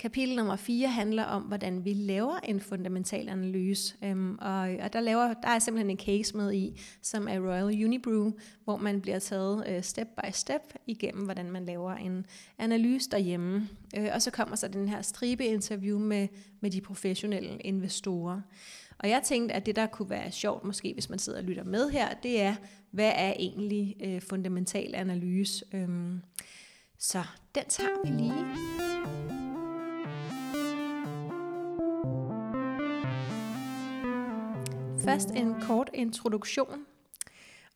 Kapitel 0.00 0.36
nummer 0.36 0.56
4 0.56 0.88
handler 0.88 1.24
om, 1.24 1.42
hvordan 1.42 1.84
vi 1.84 1.92
laver 1.92 2.36
en 2.44 2.60
fundamental 2.60 3.28
analyse. 3.28 3.94
Øhm, 4.04 4.38
og, 4.40 4.60
og 4.82 4.92
der, 4.92 5.00
laver, 5.00 5.34
der 5.34 5.48
er 5.48 5.58
simpelthen 5.58 5.90
en 5.90 5.98
case 5.98 6.36
med 6.36 6.52
i, 6.52 6.80
som 7.02 7.28
er 7.28 7.38
Royal 7.40 7.84
Unibrew, 7.84 8.32
hvor 8.64 8.76
man 8.76 9.00
bliver 9.00 9.18
taget 9.18 9.64
øh, 9.68 9.82
step 9.82 10.06
by 10.06 10.30
step 10.32 10.62
igennem, 10.86 11.24
hvordan 11.24 11.50
man 11.50 11.66
laver 11.66 11.94
en 11.94 12.26
analyse 12.58 13.10
derhjemme. 13.10 13.68
Øh, 13.96 14.08
og 14.14 14.22
så 14.22 14.30
kommer 14.30 14.56
så 14.56 14.68
den 14.68 14.88
her 14.88 15.02
stribe 15.02 15.44
interview 15.44 15.98
med, 15.98 16.28
med 16.60 16.70
de 16.70 16.80
professionelle 16.80 17.58
investorer. 17.58 18.40
Og 18.98 19.08
jeg 19.08 19.22
tænkte, 19.24 19.54
at 19.54 19.66
det 19.66 19.76
der 19.76 19.86
kunne 19.86 20.10
være 20.10 20.32
sjovt, 20.32 20.64
måske 20.64 20.92
hvis 20.92 21.10
man 21.10 21.18
sidder 21.18 21.38
og 21.38 21.44
lytter 21.44 21.64
med 21.64 21.90
her, 21.90 22.14
det 22.22 22.40
er, 22.40 22.54
hvad 22.90 23.12
er 23.14 23.32
egentlig 23.38 23.96
øh, 24.04 24.22
fundamental 24.22 24.94
analyse? 24.94 25.64
Øhm, 25.72 26.20
så 26.98 27.22
den 27.54 27.64
tager 27.68 28.04
vi 28.04 28.22
lige. 28.22 28.89
Først 35.04 35.30
en 35.30 35.54
kort 35.60 35.90
introduktion, 35.94 36.84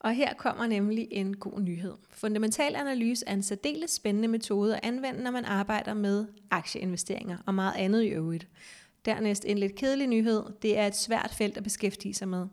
og 0.01 0.15
her 0.15 0.35
kommer 0.35 0.67
nemlig 0.67 1.09
en 1.11 1.37
god 1.37 1.61
nyhed. 1.61 1.93
Fundamental 2.11 2.77
analyse 2.77 3.25
er 3.27 3.33
en 3.33 3.43
særdeles 3.43 3.91
spændende 3.91 4.29
metode 4.29 4.77
at 4.77 4.81
anvende, 4.83 5.23
når 5.23 5.31
man 5.31 5.45
arbejder 5.45 5.95
med 5.95 6.27
aktieinvesteringer 6.51 7.39
og 7.47 7.55
meget 7.55 7.75
andet 7.77 8.03
i 8.03 8.09
øvrigt. 8.09 8.49
Dernæst 9.05 9.45
en 9.45 9.59
lidt 9.59 9.75
kedelig 9.75 10.07
nyhed. 10.07 10.43
Det 10.63 10.79
er 10.79 10.87
et 10.87 10.97
svært 10.97 11.35
felt 11.39 11.57
at 11.57 11.63
beskæftige 11.63 12.15
sig 12.15 12.29
med. 12.29 12.47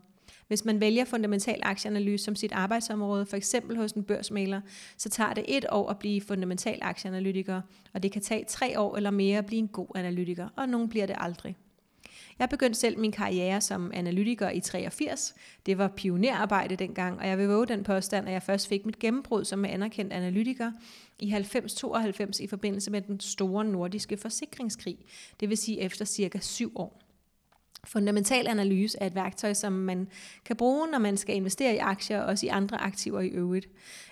Hvis 0.48 0.64
man 0.64 0.80
vælger 0.80 1.04
fundamental 1.04 1.60
aktieanalyse 1.62 2.24
som 2.24 2.36
sit 2.36 2.52
arbejdsområde, 2.52 3.26
for 3.26 3.36
eksempel 3.36 3.76
hos 3.76 3.92
en 3.92 4.04
børsmaler, 4.04 4.60
så 4.96 5.08
tager 5.08 5.32
det 5.32 5.44
et 5.48 5.64
år 5.70 5.90
at 5.90 5.98
blive 5.98 6.20
fundamental 6.20 6.78
aktieanalytiker, 6.82 7.60
og 7.94 8.02
det 8.02 8.12
kan 8.12 8.22
tage 8.22 8.44
tre 8.48 8.80
år 8.80 8.96
eller 8.96 9.10
mere 9.10 9.38
at 9.38 9.46
blive 9.46 9.58
en 9.58 9.68
god 9.68 9.88
analytiker, 9.94 10.48
og 10.56 10.68
nogen 10.68 10.88
bliver 10.88 11.06
det 11.06 11.16
aldrig. 11.18 11.56
Jeg 12.42 12.48
begyndte 12.48 12.80
selv 12.80 12.98
min 12.98 13.12
karriere 13.12 13.60
som 13.60 13.90
analytiker 13.94 14.50
i 14.50 14.60
83. 14.60 15.34
Det 15.66 15.78
var 15.78 15.88
pionerarbejde 15.88 16.76
dengang, 16.76 17.18
og 17.18 17.28
jeg 17.28 17.38
vil 17.38 17.48
våge 17.48 17.66
den 17.66 17.84
påstand, 17.84 18.26
at 18.26 18.32
jeg 18.32 18.42
først 18.42 18.68
fik 18.68 18.86
mit 18.86 18.98
gennembrud 18.98 19.44
som 19.44 19.64
anerkendt 19.64 20.12
analytiker 20.12 20.72
i 21.18 21.32
90-92 21.32 22.42
i 22.42 22.46
forbindelse 22.46 22.90
med 22.90 23.00
den 23.02 23.20
store 23.20 23.64
nordiske 23.64 24.16
forsikringskrig, 24.16 24.98
det 25.40 25.48
vil 25.48 25.56
sige 25.56 25.80
efter 25.80 26.04
cirka 26.04 26.38
syv 26.38 26.72
år. 26.74 27.02
Fundamental 27.84 28.46
analyse 28.48 28.98
er 29.00 29.06
et 29.06 29.14
værktøj, 29.14 29.54
som 29.54 29.72
man 29.72 30.08
kan 30.44 30.56
bruge, 30.56 30.90
når 30.90 30.98
man 30.98 31.16
skal 31.16 31.36
investere 31.36 31.74
i 31.74 31.78
aktier 31.78 32.20
og 32.20 32.26
også 32.26 32.46
i 32.46 32.48
andre 32.48 32.76
aktiver 32.76 33.20
i 33.20 33.28
øvrigt. 33.28 33.68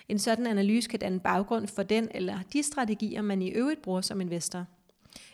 En 0.09 0.19
sådan 0.19 0.47
analyse 0.47 0.89
kan 0.89 0.99
danne 0.99 1.19
baggrund 1.19 1.67
for 1.67 1.83
den 1.83 2.07
eller 2.11 2.39
de 2.53 2.63
strategier, 2.63 3.21
man 3.21 3.41
i 3.41 3.49
øvrigt 3.49 3.81
bruger 3.81 4.01
som 4.01 4.21
investor. 4.21 4.65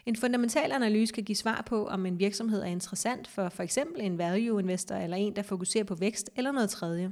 En 0.05 0.15
fundamental 0.15 0.72
analyse 0.72 1.13
kan 1.13 1.24
give 1.24 1.36
svar 1.36 1.63
på, 1.65 1.88
om 1.88 2.05
en 2.05 2.19
virksomhed 2.19 2.62
er 2.62 2.65
interessant 2.65 3.27
for 3.27 3.50
for 3.50 3.63
eksempel 3.63 4.01
en 4.01 4.17
value 4.17 4.60
investor 4.60 4.96
eller 4.96 5.17
en, 5.17 5.36
der 5.36 5.41
fokuserer 5.41 5.84
på 5.84 5.96
vækst 5.96 6.29
eller 6.36 6.51
noget 6.51 6.69
tredje. 6.69 7.12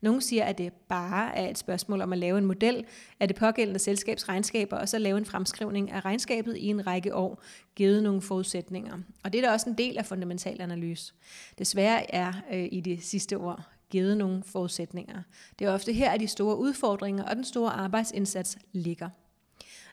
Nogle 0.00 0.22
siger, 0.22 0.44
at 0.44 0.58
det 0.58 0.72
bare 0.72 1.36
er 1.36 1.50
et 1.50 1.58
spørgsmål 1.58 2.00
om 2.00 2.12
at 2.12 2.18
lave 2.18 2.38
en 2.38 2.44
model 2.44 2.84
af 3.20 3.28
det 3.28 3.36
pågældende 3.36 3.78
selskabs 3.78 4.28
regnskaber, 4.28 4.76
og 4.76 4.88
så 4.88 4.98
lave 4.98 5.18
en 5.18 5.24
fremskrivning 5.24 5.90
af 5.90 6.04
regnskabet 6.04 6.56
i 6.56 6.66
en 6.66 6.86
række 6.86 7.14
år, 7.14 7.42
givet 7.74 8.02
nogle 8.02 8.22
forudsætninger. 8.22 8.98
Og 9.24 9.32
det 9.32 9.38
er 9.38 9.42
da 9.42 9.52
også 9.52 9.70
en 9.70 9.78
del 9.78 9.98
af 9.98 10.06
fundamental 10.06 10.60
analyse. 10.60 11.14
Desværre 11.58 12.14
er 12.14 12.32
øh, 12.52 12.68
i 12.72 12.80
de 12.80 12.98
sidste 13.02 13.38
år 13.38 13.62
givet 13.90 14.16
nogle 14.16 14.42
forudsætninger. 14.42 15.22
Det 15.58 15.64
er 15.64 15.70
ofte 15.70 15.92
her, 15.92 16.10
at 16.10 16.20
de 16.20 16.26
store 16.26 16.58
udfordringer 16.58 17.24
og 17.24 17.36
den 17.36 17.44
store 17.44 17.70
arbejdsindsats 17.70 18.58
ligger. 18.72 19.08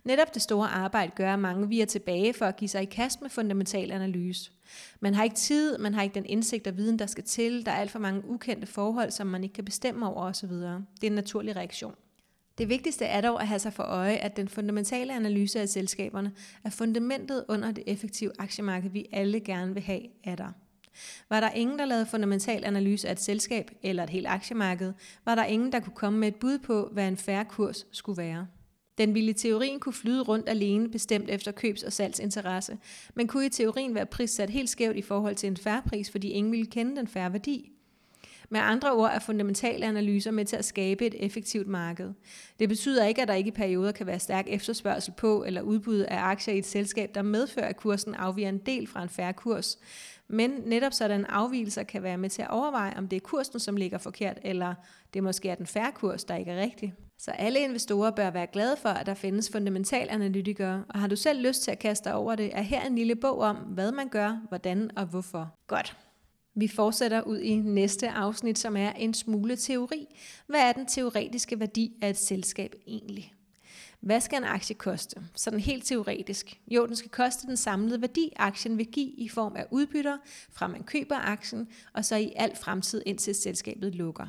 Netop 0.04 0.34
det 0.34 0.42
store 0.42 0.68
arbejde 0.68 1.12
gør, 1.16 1.34
at 1.34 1.40
mange 1.40 1.70
viger 1.70 1.86
tilbage 1.86 2.34
for 2.34 2.46
at 2.46 2.56
give 2.56 2.70
sig 2.70 2.82
i 2.82 2.86
kast 2.86 3.22
med 3.22 3.30
fundamental 3.30 3.92
analyse. 3.92 4.52
Man 5.00 5.14
har 5.14 5.24
ikke 5.24 5.36
tid, 5.36 5.78
man 5.78 5.94
har 5.94 6.02
ikke 6.02 6.16
den 6.16 6.26
indsigt 6.26 6.68
og 6.68 6.78
viden, 6.78 7.00
der 7.00 7.06
skal 7.06 7.24
til, 7.24 7.66
der 7.66 7.72
er 7.72 7.76
alt 7.76 7.92
for 7.92 8.00
mange 8.00 8.30
ukendte 8.30 8.68
forhold, 8.68 9.12
som 9.12 9.28
man 9.28 9.44
ikke 9.44 9.54
kan 9.54 9.66
bestemme 9.66 10.08
over 10.08 10.26
osv. 10.26 10.50
Det 10.50 10.64
er 11.04 11.08
en 11.08 11.12
naturlig 11.12 11.56
reaktion. 11.56 11.96
Det 12.58 12.70
vigtigste 12.70 13.06
er 13.06 13.22
dog 13.22 13.42
at 13.42 13.48
have 13.48 13.60
sig 13.60 13.74
for 13.74 13.84
øje, 13.84 14.16
at 14.16 14.38
den 14.38 14.48
fundamentale 14.48 15.16
analyse 15.16 15.60
af 15.60 15.70
selskaberne 15.70 16.32
er 16.64 16.70
fundamentet 16.70 17.46
under 17.48 17.72
det 17.72 17.84
effektive 17.88 18.32
aktiemarked, 18.40 18.90
vi 18.90 19.06
alle 19.12 19.40
gerne 19.40 19.74
vil 19.74 19.84
have, 19.84 20.02
af 20.24 20.38
der. 20.38 20.52
Var 21.30 21.40
der 21.40 21.50
ingen, 21.50 21.80
der 21.80 21.86
lavede 21.86 22.06
fundamental 22.06 22.64
analyse 22.66 23.08
af 23.08 23.12
et 23.12 23.20
selskab 23.20 23.72
eller 23.84 24.04
et 24.04 24.10
helt 24.10 24.28
aktiemarked, 24.28 24.94
var 25.26 25.36
der 25.36 25.46
ingen, 25.46 25.72
der 25.72 25.80
kunne 25.80 25.96
komme 25.96 26.20
med 26.20 26.28
et 26.28 26.36
bud 26.36 26.60
på, 26.60 26.90
hvad 26.92 27.08
en 27.08 27.18
færre 27.18 27.46
kurs 27.46 27.86
skulle 27.92 28.18
være. 28.18 28.48
Den 28.98 29.14
ville 29.14 29.30
i 29.30 29.34
teorien 29.34 29.80
kunne 29.80 29.94
flyde 29.94 30.22
rundt 30.22 30.50
alene 30.50 30.90
bestemt 30.90 31.30
efter 31.30 31.52
købs- 31.52 31.84
og 31.84 31.94
salgsinteresse, 31.94 32.78
men 33.16 33.28
kunne 33.28 33.46
i 33.46 33.50
teorien 33.50 33.96
være 33.96 34.06
prissat 34.06 34.50
helt 34.50 34.70
skævt 34.70 34.98
i 34.98 35.02
forhold 35.02 35.36
til 35.36 35.48
en 35.48 35.58
færre 35.58 35.82
pris, 35.88 36.12
fordi 36.12 36.28
ingen 36.30 36.52
ville 36.52 36.66
kende 36.66 36.96
den 36.96 37.08
færre 37.08 37.34
værdi. 37.34 37.72
Med 38.54 38.62
andre 38.62 38.92
ord 38.92 39.12
er 39.14 39.20
fundamentale 39.20 39.86
analyser 39.86 40.32
med 40.32 40.46
til 40.46 40.56
at 40.56 40.66
skabe 40.66 41.06
et 41.06 41.26
effektivt 41.26 41.68
marked. 41.68 42.14
Det 42.60 42.70
betyder 42.70 43.06
ikke, 43.06 43.22
at 43.22 43.28
der 43.28 43.34
ikke 43.34 43.48
i 43.48 43.52
perioder 43.52 43.92
kan 43.92 44.08
være 44.08 44.20
stærk 44.20 44.46
efterspørgsel 44.48 45.14
på 45.18 45.44
eller 45.44 45.62
udbud 45.62 46.00
af 46.00 46.18
aktier 46.22 46.54
i 46.54 46.58
et 46.58 46.66
selskab, 46.66 47.16
der 47.16 47.22
medfører, 47.22 47.68
at 47.68 47.78
kursen 47.78 48.16
afviger 48.16 48.50
en 48.50 48.58
del 48.58 48.88
fra 48.88 49.04
en 49.04 49.10
færre 49.10 49.34
kurs. 49.34 49.78
Men 50.28 50.52
netop 50.66 50.94
sådan 50.94 51.26
afvielser 51.26 51.84
kan 51.84 52.04
være 52.04 52.18
med 52.18 52.30
til 52.30 52.42
at 52.42 52.50
overveje, 52.50 52.94
om 52.98 53.08
det 53.08 53.16
er 53.16 53.20
kursen, 53.20 53.60
som 53.60 53.78
ligger 53.78 53.98
forkert, 53.98 54.40
eller 54.44 54.74
det 55.14 55.24
måske 55.24 55.50
er 55.50 55.56
den 55.56 55.68
færre 55.68 55.92
kurs, 55.96 56.24
der 56.24 56.36
ikke 56.36 56.52
er 56.52 56.62
rigtig. 56.62 56.94
Så 57.18 57.32
alle 57.32 57.60
investorer 57.60 58.12
bør 58.12 58.30
være 58.30 58.48
glade 58.48 58.78
for, 58.78 58.90
at 58.90 59.06
der 59.06 59.14
findes 59.14 59.52
fundamental 59.52 60.08
analytikere, 60.10 60.84
og 60.90 61.00
har 61.00 61.08
du 61.08 61.16
selv 61.16 61.48
lyst 61.48 61.64
til 61.64 61.72
at 61.72 61.80
kaste 61.80 62.10
dig 62.10 62.16
over 62.16 62.36
det, 62.36 62.52
er 62.54 62.62
her 62.62 62.82
en 62.82 62.96
lille 62.96 63.16
bog 63.16 63.40
om, 63.40 63.56
hvad 63.56 63.92
man 63.92 64.10
gør, 64.10 64.48
hvordan 64.50 64.98
og 64.98 65.06
hvorfor. 65.06 65.56
Godt. 65.68 65.98
Vi 66.56 66.68
fortsætter 66.68 67.22
ud 67.22 67.40
i 67.40 67.56
næste 67.56 68.10
afsnit, 68.10 68.58
som 68.58 68.78
er 68.78 68.92
en 68.92 69.14
smule 69.14 69.56
teori. 69.56 70.08
Hvad 70.48 70.60
er 70.60 70.72
den 70.72 70.86
teoretiske 70.86 71.60
værdi 71.60 71.98
af 72.02 72.10
et 72.10 72.18
selskab 72.18 72.76
egentlig? 72.88 73.34
Hvad 74.00 74.22
skal 74.22 74.38
en 74.38 74.44
aktie 74.44 74.76
koste? 74.76 75.22
Sådan 75.36 75.60
helt 75.60 75.86
teoretisk. 75.86 76.60
Jo, 76.68 76.86
den 76.86 76.96
skal 76.96 77.12
koste 77.12 77.48
den 77.48 77.58
samlede 77.58 78.02
værdi, 78.02 78.34
aktien 78.36 78.78
vil 78.78 78.86
give 78.86 79.12
i 79.12 79.30
form 79.30 79.56
af 79.56 79.66
udbytter, 79.72 80.18
fra 80.52 80.68
man 80.68 80.84
køber 80.84 81.16
aktien, 81.16 81.68
og 81.94 82.06
så 82.06 82.16
i 82.16 82.34
al 82.36 82.56
fremtid 82.56 83.04
indtil 83.06 83.36
selskabet 83.36 83.96
lukker. 83.96 84.28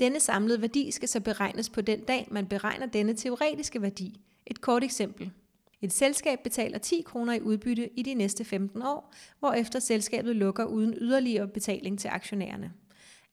Denne 0.00 0.20
samlede 0.20 0.60
værdi 0.60 0.90
skal 0.90 1.08
så 1.08 1.20
beregnes 1.20 1.70
på 1.70 1.80
den 1.80 2.00
dag, 2.00 2.28
man 2.30 2.46
beregner 2.46 2.86
denne 2.86 3.14
teoretiske 3.14 3.82
værdi. 3.82 4.20
Et 4.46 4.60
kort 4.60 4.84
eksempel. 4.84 5.30
Et 5.82 5.92
selskab 5.92 6.38
betaler 6.44 6.78
10 6.78 7.02
kroner 7.06 7.32
i 7.32 7.40
udbytte 7.40 7.90
i 7.98 8.02
de 8.02 8.14
næste 8.14 8.44
15 8.44 8.82
år, 8.82 9.14
hvorefter 9.38 9.78
selskabet 9.78 10.36
lukker 10.36 10.64
uden 10.64 10.94
yderligere 10.98 11.48
betaling 11.48 11.98
til 11.98 12.08
aktionærerne. 12.08 12.72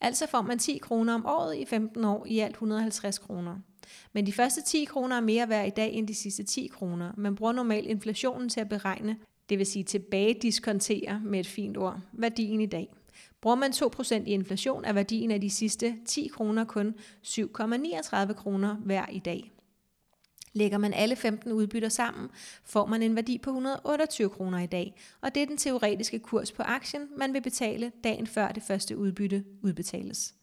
Altså 0.02 0.28
får 0.28 0.42
man 0.42 0.60
10 0.60 0.78
kroner 0.78 1.14
om 1.14 1.26
året 1.26 1.58
i 1.58 1.66
15 1.66 2.04
år 2.04 2.26
i 2.26 2.40
alt 2.40 2.54
150 2.54 3.20
kroner. 3.20 3.56
Men 4.14 4.26
de 4.26 4.34
første 4.34 4.62
10 4.62 4.86
kroner 4.86 5.16
er 5.16 5.22
mere 5.22 5.50
værd 5.50 5.68
i 5.68 5.70
dag 5.70 5.94
end 5.94 6.08
de 6.08 6.16
sidste 6.16 6.44
10 6.44 6.68
kroner. 6.68 7.12
Man 7.18 7.36
bruger 7.36 7.52
normalt 7.52 7.88
inflationen 7.88 8.50
til 8.50 8.60
at 8.60 8.70
beregne, 8.70 9.18
det 9.50 9.58
vil 9.58 9.66
sige 9.66 9.84
tilbage 9.84 10.34
diskontere 10.42 11.22
med 11.24 11.40
et 11.40 11.48
fint 11.48 11.78
ord, 11.78 12.00
værdien 12.14 12.62
i 12.62 12.66
dag. 12.66 12.88
Bruger 13.42 13.56
man 13.56 13.72
2% 13.72 14.16
i 14.16 14.34
inflation, 14.34 14.86
er 14.86 14.94
værdien 14.94 15.32
af 15.32 15.42
de 15.42 15.50
sidste 15.50 15.96
10 16.06 16.28
kroner 16.28 16.66
kun 16.66 16.96
7,39 17.24 18.34
kroner 18.34 18.76
hver 18.76 19.06
i 19.12 19.20
dag. 19.20 19.52
Lægger 20.54 20.78
man 20.78 20.94
alle 20.94 21.16
15 21.16 21.52
udbytter 21.52 21.90
sammen, 21.90 22.30
får 22.64 22.86
man 22.86 23.02
en 23.02 23.16
værdi 23.16 23.38
på 23.38 23.50
128 23.50 24.30
kroner 24.30 24.60
i 24.60 24.66
dag, 24.66 24.96
og 25.22 25.36
det 25.36 25.44
er 25.44 25.48
den 25.48 25.58
teoretiske 25.58 26.20
kurs 26.20 26.52
på 26.52 26.64
aktien, 26.64 27.08
man 27.18 27.34
vil 27.34 27.42
betale 27.42 27.92
dagen 28.04 28.28
før 28.28 28.52
det 28.52 28.64
første 28.64 28.98
udbytte 28.98 29.44
udbetales. 29.62 30.34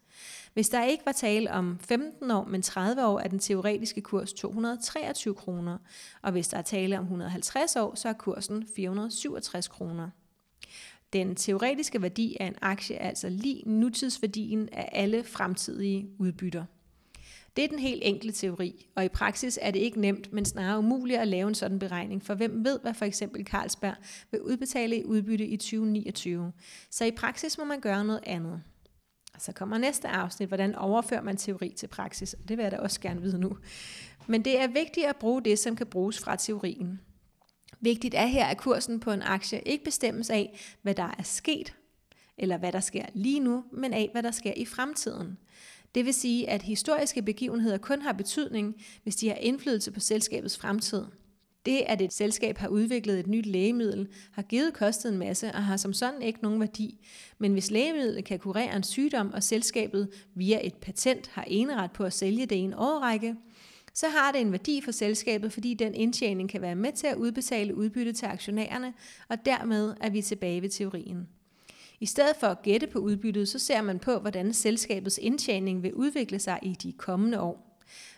Hvis 0.55 0.69
der 0.69 0.85
ikke 0.85 1.07
var 1.07 1.13
tale 1.13 1.53
om 1.53 1.79
15 1.79 2.31
år, 2.31 2.45
men 2.45 2.63
30 2.63 3.07
år, 3.07 3.21
er 3.21 3.29
den 3.29 3.39
teoretiske 3.39 4.01
kurs 4.01 4.33
223 4.33 5.35
kroner, 5.35 5.79
og 6.23 6.33
hvis 6.33 6.49
der 6.49 6.57
er 6.57 6.63
tale 6.63 6.99
om 6.99 7.05
150 7.05 7.77
år, 7.77 7.95
så 7.95 8.09
er 8.09 8.13
kursen 8.13 8.67
467 8.77 9.69
kroner. 9.69 10.11
Den 11.13 11.37
teoretiske 11.37 12.03
værdi 12.03 12.37
af 12.41 12.47
en 12.47 12.55
aktie 12.63 12.97
er 12.97 13.09
altså 13.09 13.29
lige 13.29 13.63
nutidsværdien 13.67 14.69
af 14.73 14.89
alle 14.93 15.25
fremtidige 15.25 16.09
udbytter. 16.19 16.65
Det 17.57 17.65
er 17.65 17.69
den 17.69 17.79
helt 17.79 18.03
enkle 18.05 18.33
teori, 18.33 18.87
og 18.95 19.05
i 19.05 19.09
praksis 19.09 19.59
er 19.63 19.71
det 19.71 19.79
ikke 19.79 20.01
nemt, 20.01 20.33
men 20.33 20.45
snarere 20.45 20.79
umuligt 20.79 21.21
at 21.21 21.29
lave 21.29 21.49
en 21.49 21.55
sådan 21.55 21.79
beregning, 21.79 22.23
for 22.23 22.35
hvem 22.35 22.65
ved, 22.65 22.81
hvad 22.81 22.95
for 22.95 23.05
eksempel 23.05 23.47
Carlsberg 23.47 23.95
vil 24.31 24.43
udbetale 24.43 24.97
i 24.97 25.05
udbytte 25.05 25.47
i 25.47 25.57
2029. 25.57 26.53
Så 26.91 27.05
i 27.05 27.11
praksis 27.11 27.59
må 27.59 27.65
man 27.65 27.81
gøre 27.81 28.05
noget 28.05 28.21
andet. 28.27 28.63
Så 29.39 29.53
kommer 29.53 29.79
næste 29.79 30.09
afsnit, 30.09 30.49
hvordan 30.49 30.75
overfører 30.75 31.23
man 31.23 31.37
teori 31.37 31.69
til 31.77 31.87
praksis, 31.87 32.35
og 32.35 32.49
det 32.49 32.57
vil 32.57 32.63
jeg 32.63 32.73
da 32.73 32.77
også 32.77 33.01
gerne 33.01 33.23
vide 33.23 33.39
nu. 33.39 33.57
Men 34.27 34.45
det 34.45 34.61
er 34.61 34.67
vigtigt 34.67 35.07
at 35.07 35.17
bruge 35.17 35.43
det, 35.43 35.59
som 35.59 35.77
kan 35.77 35.87
bruges 35.87 36.19
fra 36.19 36.37
teorien. 36.37 37.01
Vigtigt 37.81 38.15
er 38.15 38.27
her, 38.27 38.47
at 38.47 38.57
kursen 38.57 39.01
på 39.01 39.13
en 39.13 39.23
aktie 39.23 39.61
ikke 39.61 39.85
bestemmes 39.85 40.31
af, 40.31 40.61
hvad 40.83 40.95
der 40.95 41.15
er 41.19 41.23
sket, 41.23 41.75
eller 42.39 42.59
hvad 42.59 42.73
der 42.73 42.81
sker 42.81 43.05
lige 43.15 43.41
nu, 43.41 43.65
men 43.73 43.93
af, 43.93 44.09
hvad 44.13 44.23
der 44.23 44.31
sker 44.31 44.53
i 44.57 44.65
fremtiden. 44.65 45.39
Det 45.95 46.05
vil 46.05 46.15
sige, 46.15 46.51
at 46.51 46.63
historiske 46.63 47.23
begivenheder 47.23 47.79
kun 47.79 48.03
har 48.03 48.13
betydning, 48.13 48.75
hvis 49.03 49.17
de 49.17 49.29
har 49.29 49.37
indflydelse 49.37 49.91
på 49.91 50.01
selskabets 50.01 50.59
fremtid. 50.59 51.05
Det, 51.67 51.83
at 51.87 52.01
et 52.01 52.13
selskab 52.13 52.59
har 52.59 52.69
udviklet 52.69 53.21
et 53.21 53.27
nyt 53.27 53.47
lægemiddel, 53.47 54.09
har 54.33 54.43
givet 54.43 54.75
kostet 54.75 55.13
en 55.13 55.19
masse 55.19 55.47
og 55.47 55.65
har 55.65 55.77
som 55.77 55.93
sådan 55.93 56.23
ikke 56.23 56.43
nogen 56.43 56.61
værdi. 56.61 57.07
Men 57.39 57.53
hvis 57.53 57.71
lægemidlet 57.71 58.25
kan 58.25 58.39
kurere 58.39 58.77
en 58.77 58.83
sygdom, 58.83 59.33
og 59.33 59.43
selskabet 59.43 60.09
via 60.35 60.67
et 60.67 60.75
patent 60.75 61.29
har 61.29 61.45
eneret 61.47 61.93
på 61.93 62.05
at 62.05 62.13
sælge 62.13 62.47
det 62.47 62.57
i 62.57 62.59
en 62.59 62.75
årrække, 62.75 63.37
så 63.95 64.09
har 64.09 64.33
det 64.33 64.41
en 64.41 64.53
værdi 64.53 64.81
for 64.81 64.91
selskabet, 64.91 65.53
fordi 65.53 65.75
den 65.75 65.95
indtjening 65.95 66.51
kan 66.51 66.61
være 66.61 66.75
med 66.75 66.93
til 66.93 67.07
at 67.07 67.17
udbetale 67.17 67.75
udbytte 67.75 68.13
til 68.13 68.27
aktionærerne, 68.27 68.95
og 69.29 69.37
dermed 69.45 69.95
er 70.01 70.11
vi 70.11 70.23
tilbage 70.23 70.63
ved 70.63 70.69
teorien. 70.69 71.29
I 72.01 72.07
stedet 72.07 72.37
for 72.41 72.47
at 72.47 72.63
gætte 72.63 72.87
på 72.87 72.99
udbyttet, 72.99 73.49
så 73.49 73.59
ser 73.59 73.83
man 73.83 73.99
på, 73.99 74.19
hvordan 74.19 74.53
selskabets 74.53 75.19
indtjening 75.23 75.83
vil 75.83 75.95
udvikle 75.95 76.39
sig 76.39 76.59
i 76.63 76.73
de 76.73 76.93
kommende 76.93 77.41
år. 77.41 77.67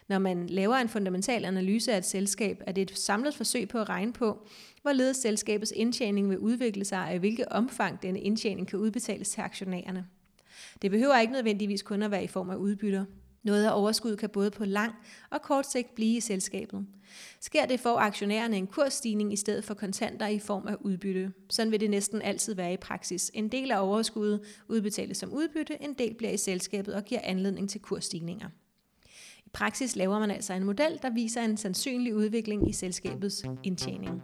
Når 0.08 0.18
man 0.18 0.46
laver 0.46 0.76
en 0.76 0.88
fundamental 0.88 1.44
analyse 1.44 1.92
af 1.92 1.98
et 1.98 2.04
selskab, 2.04 2.62
er 2.66 2.72
det 2.72 2.82
et 2.82 2.98
samlet 2.98 3.34
forsøg 3.34 3.68
på 3.68 3.78
at 3.78 3.88
regne 3.88 4.12
på, 4.12 4.46
hvorledes 4.82 5.16
selskabets 5.16 5.72
indtjening 5.76 6.30
vil 6.30 6.38
udvikle 6.38 6.84
sig, 6.84 7.04
og 7.08 7.14
i 7.14 7.18
hvilket 7.18 7.46
omfang 7.46 8.02
denne 8.02 8.20
indtjening 8.20 8.68
kan 8.68 8.78
udbetales 8.78 9.30
til 9.30 9.40
aktionærerne. 9.40 10.06
Det 10.82 10.90
behøver 10.90 11.18
ikke 11.18 11.32
nødvendigvis 11.32 11.82
kun 11.82 12.02
at 12.02 12.10
være 12.10 12.24
i 12.24 12.26
form 12.26 12.50
af 12.50 12.56
udbytter. 12.56 13.04
Noget 13.42 13.66
af 13.66 13.78
overskud 13.80 14.16
kan 14.16 14.30
både 14.30 14.50
på 14.50 14.64
lang 14.64 14.94
og 15.30 15.42
kort 15.42 15.70
sigt 15.70 15.94
blive 15.94 16.16
i 16.16 16.20
selskabet. 16.20 16.86
Sker 17.40 17.66
det 17.66 17.80
for 17.80 17.96
aktionærerne 17.96 18.56
en 18.56 18.66
kursstigning 18.66 19.32
i 19.32 19.36
stedet 19.36 19.64
for 19.64 19.74
kontanter 19.74 20.26
i 20.26 20.38
form 20.38 20.66
af 20.66 20.76
udbytte. 20.80 21.32
Sådan 21.50 21.72
vil 21.72 21.80
det 21.80 21.90
næsten 21.90 22.22
altid 22.22 22.54
være 22.54 22.72
i 22.72 22.76
praksis. 22.76 23.30
En 23.34 23.48
del 23.48 23.70
af 23.70 23.80
overskuddet 23.80 24.40
udbetales 24.68 25.18
som 25.18 25.32
udbytte, 25.32 25.82
en 25.82 25.94
del 25.94 26.14
bliver 26.14 26.32
i 26.32 26.36
selskabet 26.36 26.94
og 26.94 27.04
giver 27.04 27.20
anledning 27.24 27.70
til 27.70 27.80
kursstigninger. 27.80 28.48
I 29.46 29.48
praksis 29.52 29.96
laver 29.96 30.18
man 30.18 30.30
altså 30.30 30.54
en 30.54 30.64
model, 30.64 30.98
der 31.02 31.10
viser 31.10 31.42
en 31.42 31.56
sandsynlig 31.56 32.14
udvikling 32.14 32.68
i 32.68 32.72
selskabets 32.72 33.44
indtjening. 33.62 34.22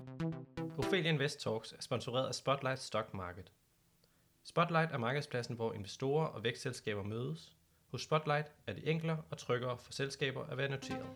Ophelia 0.79 1.11
Invest 1.11 1.41
Talks 1.41 1.73
er 1.73 1.77
sponsoreret 1.81 2.27
af 2.27 2.35
Spotlight 2.35 2.81
Stock 2.81 3.15
Market. 3.15 3.53
Spotlight 4.45 4.93
er 4.93 4.99
markedspladsen, 4.99 5.57
hvor 5.57 5.73
investorer 5.73 6.27
og 6.27 6.45
vækstselskaber 6.45 7.03
mødes. 7.03 7.58
Hos 7.91 8.03
Spotlight 8.03 8.47
er 8.67 8.73
det 8.73 8.91
enklere 8.91 9.17
og 9.31 9.39
tryggere 9.39 9.79
for 9.79 9.93
selskaber 9.93 10.45
at 10.51 10.59
være 10.59 10.71
noteret. 10.71 11.07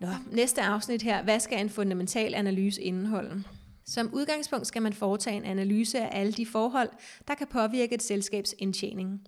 Nå, 0.00 0.08
næste 0.30 0.62
afsnit 0.62 1.02
her. 1.02 1.22
Hvad 1.22 1.40
skal 1.40 1.60
en 1.60 1.70
fundamental 1.70 2.34
analyse 2.34 2.82
indeholde? 2.82 3.44
Som 3.84 4.10
udgangspunkt 4.14 4.66
skal 4.66 4.82
man 4.82 4.92
foretage 4.92 5.36
en 5.36 5.44
analyse 5.44 6.00
af 6.00 6.20
alle 6.20 6.32
de 6.32 6.46
forhold, 6.46 6.88
der 7.28 7.34
kan 7.34 7.46
påvirke 7.46 7.94
et 7.94 8.02
selskabs 8.02 8.54
indtjening. 8.58 9.20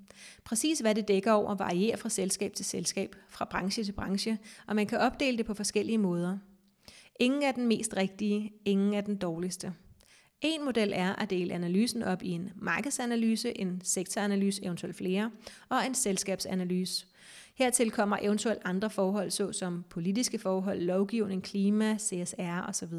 Præcis 0.45 0.79
hvad 0.79 0.95
det 0.95 1.09
dækker 1.09 1.33
over 1.33 1.55
varierer 1.55 1.97
fra 1.97 2.09
selskab 2.09 2.55
til 2.55 2.65
selskab, 2.65 3.17
fra 3.29 3.45
branche 3.45 3.85
til 3.85 3.93
branche, 3.93 4.39
og 4.67 4.77
man 4.77 4.87
kan 4.87 4.99
opdele 4.99 5.39
det 5.39 5.47
på 5.47 5.55
forskellige 5.55 5.99
måder. 5.99 6.39
Ingen 7.21 7.43
er 7.43 7.53
den 7.53 7.67
mest 7.67 7.97
rigtige, 7.97 8.53
ingen 8.65 8.95
er 8.95 9.01
den 9.01 9.17
dårligste. 9.17 9.75
En 10.45 10.65
model 10.65 10.93
er 10.95 11.15
at 11.15 11.31
dele 11.31 11.55
analysen 11.55 12.03
op 12.03 12.23
i 12.23 12.31
en 12.31 12.51
markedsanalyse, 12.57 13.59
en 13.59 13.81
sektoranalyse, 13.85 14.65
eventuelt 14.65 14.97
flere, 14.97 15.31
og 15.69 15.87
en 15.87 15.95
selskabsanalyse. 15.95 17.07
Hertil 17.55 17.91
kommer 17.91 18.19
eventuelt 18.23 18.61
andre 18.65 18.91
forhold, 18.91 19.31
såsom 19.31 19.85
politiske 19.91 20.39
forhold, 20.39 20.81
lovgivning, 20.81 21.43
klima, 21.43 21.97
CSR 21.99 22.67
osv. 22.69 22.95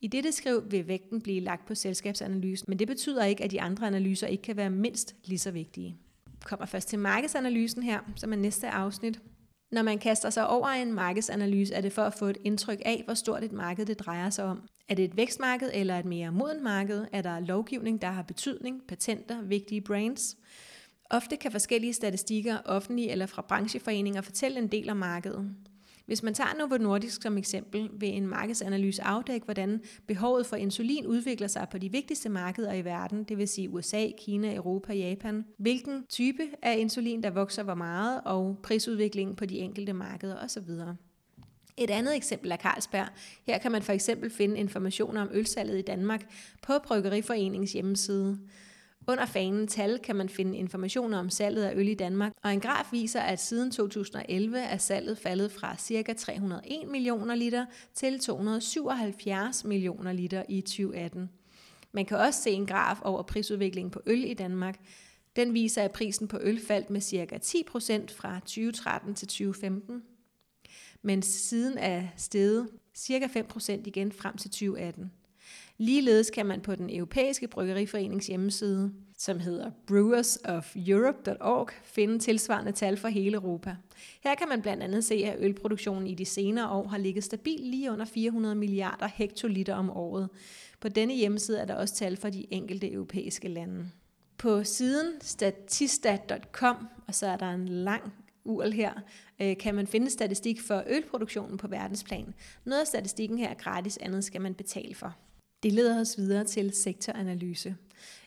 I 0.00 0.06
dette 0.06 0.32
skriv 0.32 0.62
vil 0.70 0.88
vægten 0.88 1.20
blive 1.20 1.40
lagt 1.40 1.66
på 1.66 1.74
selskabsanalysen, 1.74 2.64
men 2.68 2.78
det 2.78 2.86
betyder 2.88 3.24
ikke, 3.24 3.44
at 3.44 3.50
de 3.50 3.60
andre 3.60 3.86
analyser 3.86 4.26
ikke 4.26 4.42
kan 4.42 4.56
være 4.56 4.70
mindst 4.70 5.16
lige 5.24 5.38
så 5.38 5.50
vigtige. 5.50 5.96
Vi 6.26 6.44
kommer 6.44 6.66
først 6.66 6.88
til 6.88 6.98
markedsanalysen 6.98 7.82
her, 7.82 8.00
som 8.16 8.32
er 8.32 8.36
næste 8.36 8.70
afsnit. 8.70 9.20
Når 9.72 9.82
man 9.82 9.98
kaster 9.98 10.30
sig 10.30 10.48
over 10.48 10.68
en 10.68 10.92
markedsanalyse, 10.92 11.74
er 11.74 11.80
det 11.80 11.92
for 11.92 12.02
at 12.02 12.14
få 12.14 12.26
et 12.26 12.38
indtryk 12.44 12.78
af, 12.84 13.02
hvor 13.04 13.14
stort 13.14 13.44
et 13.44 13.52
marked 13.52 13.86
det 13.86 13.98
drejer 13.98 14.30
sig 14.30 14.44
om. 14.44 14.68
Er 14.88 14.94
det 14.94 15.04
et 15.04 15.16
vækstmarked 15.16 15.70
eller 15.74 15.98
et 15.98 16.04
mere 16.04 16.32
modent 16.32 16.62
marked? 16.62 17.06
Er 17.12 17.22
der 17.22 17.40
lovgivning, 17.40 18.02
der 18.02 18.08
har 18.08 18.22
betydning, 18.22 18.82
patenter, 18.88 19.42
vigtige 19.42 19.80
brands? 19.80 20.36
Ofte 21.10 21.36
kan 21.36 21.52
forskellige 21.52 21.92
statistikker, 21.92 22.58
offentlige 22.64 23.10
eller 23.10 23.26
fra 23.26 23.42
brancheforeninger, 23.42 24.20
fortælle 24.20 24.58
en 24.58 24.68
del 24.68 24.90
om 24.90 24.96
markedet. 24.96 25.50
Hvis 26.06 26.22
man 26.22 26.34
tager 26.34 26.54
Novo 26.58 26.76
Nordisk 26.76 27.22
som 27.22 27.38
eksempel, 27.38 27.90
vil 27.92 28.08
en 28.08 28.26
markedsanalyse 28.26 29.02
afdække, 29.02 29.44
hvordan 29.44 29.80
behovet 30.06 30.46
for 30.46 30.56
insulin 30.56 31.06
udvikler 31.06 31.48
sig 31.48 31.66
på 31.70 31.78
de 31.78 31.92
vigtigste 31.92 32.28
markeder 32.28 32.72
i 32.72 32.84
verden, 32.84 33.24
det 33.24 33.38
vil 33.38 33.48
sige 33.48 33.70
USA, 33.70 34.06
Kina, 34.18 34.54
Europa, 34.54 34.94
Japan. 34.94 35.44
Hvilken 35.58 36.04
type 36.08 36.42
af 36.62 36.78
insulin, 36.78 37.22
der 37.22 37.30
vokser 37.30 37.62
hvor 37.62 37.74
meget, 37.74 38.20
og 38.24 38.58
prisudviklingen 38.62 39.36
på 39.36 39.46
de 39.46 39.58
enkelte 39.58 39.92
markeder 39.92 40.36
osv. 40.44 40.70
Et 41.76 41.90
andet 41.90 42.16
eksempel 42.16 42.52
er 42.52 42.56
Carlsberg. 42.56 43.06
Her 43.46 43.58
kan 43.58 43.72
man 43.72 43.82
for 43.82 43.92
eksempel 43.92 44.30
finde 44.30 44.58
informationer 44.58 45.22
om 45.22 45.28
ølsalget 45.32 45.78
i 45.78 45.82
Danmark 45.82 46.32
på 46.62 46.72
Bryggeriforeningens 46.84 47.72
hjemmeside. 47.72 48.38
Under 49.08 49.26
fanen 49.26 49.66
tal 49.66 49.98
kan 49.98 50.16
man 50.16 50.28
finde 50.28 50.58
informationer 50.58 51.18
om 51.18 51.30
salget 51.30 51.64
af 51.64 51.74
øl 51.76 51.88
i 51.88 51.94
Danmark, 51.94 52.32
og 52.42 52.52
en 52.52 52.60
graf 52.60 52.92
viser, 52.92 53.20
at 53.20 53.40
siden 53.40 53.70
2011 53.70 54.58
er 54.58 54.78
salget 54.78 55.18
faldet 55.18 55.52
fra 55.52 55.76
ca. 55.76 56.12
301 56.12 56.88
millioner 56.88 57.34
liter 57.34 57.66
til 57.94 58.18
277 58.20 59.64
millioner 59.64 60.12
liter 60.12 60.42
i 60.48 60.60
2018. 60.60 61.30
Man 61.92 62.04
kan 62.04 62.18
også 62.18 62.42
se 62.42 62.50
en 62.50 62.66
graf 62.66 62.98
over 63.02 63.22
prisudviklingen 63.22 63.90
på 63.90 64.00
øl 64.06 64.24
i 64.24 64.34
Danmark. 64.34 64.78
Den 65.36 65.54
viser, 65.54 65.82
at 65.82 65.92
prisen 65.92 66.28
på 66.28 66.38
øl 66.40 66.60
faldt 66.66 66.90
med 66.90 67.00
ca. 67.00 67.38
10% 67.44 68.16
fra 68.16 68.40
2013 68.40 69.14
til 69.14 69.28
2015, 69.28 70.02
men 71.02 71.22
siden 71.22 71.78
er 71.78 72.02
steget 72.16 72.68
ca. 72.98 73.26
5% 73.26 73.72
igen 73.84 74.12
frem 74.12 74.36
til 74.36 74.50
2018. 74.50 75.12
Ligeledes 75.78 76.30
kan 76.30 76.46
man 76.46 76.60
på 76.60 76.74
den 76.74 76.90
europæiske 76.90 77.48
bryggeriforenings 77.48 78.26
hjemmeside, 78.26 78.92
som 79.18 79.40
hedder 79.40 79.70
brewersofeurope.org, 79.86 81.68
finde 81.84 82.18
tilsvarende 82.18 82.72
tal 82.72 82.96
for 82.96 83.08
hele 83.08 83.36
Europa. 83.36 83.76
Her 84.24 84.34
kan 84.34 84.48
man 84.48 84.62
blandt 84.62 84.82
andet 84.82 85.04
se, 85.04 85.14
at 85.14 85.36
ølproduktionen 85.40 86.06
i 86.06 86.14
de 86.14 86.24
senere 86.24 86.70
år 86.70 86.88
har 86.88 86.98
ligget 86.98 87.24
stabil 87.24 87.60
lige 87.60 87.92
under 87.92 88.04
400 88.04 88.54
milliarder 88.54 89.06
hektoliter 89.14 89.74
om 89.74 89.90
året. 89.90 90.28
På 90.80 90.88
denne 90.88 91.14
hjemmeside 91.14 91.58
er 91.58 91.64
der 91.64 91.74
også 91.74 91.94
tal 91.94 92.16
for 92.16 92.30
de 92.30 92.46
enkelte 92.50 92.92
europæiske 92.92 93.48
lande. 93.48 93.90
På 94.38 94.64
siden 94.64 95.12
statista.com, 95.20 96.88
og 97.06 97.14
så 97.14 97.26
er 97.26 97.36
der 97.36 97.50
en 97.50 97.68
lang 97.68 98.12
URL 98.44 98.72
her, 98.72 98.92
øh, 99.40 99.56
kan 99.56 99.74
man 99.74 99.86
finde 99.86 100.10
statistik 100.10 100.60
for 100.60 100.82
ølproduktionen 100.86 101.58
på 101.58 101.68
verdensplan. 101.68 102.34
Noget 102.64 102.80
af 102.80 102.86
statistikken 102.86 103.38
her 103.38 103.48
er 103.48 103.54
gratis, 103.54 103.96
andet 103.96 104.24
skal 104.24 104.40
man 104.40 104.54
betale 104.54 104.94
for. 104.94 105.16
Det 105.62 105.72
leder 105.72 106.00
os 106.00 106.18
videre 106.18 106.44
til 106.44 106.72
sektoranalyse. 106.72 107.76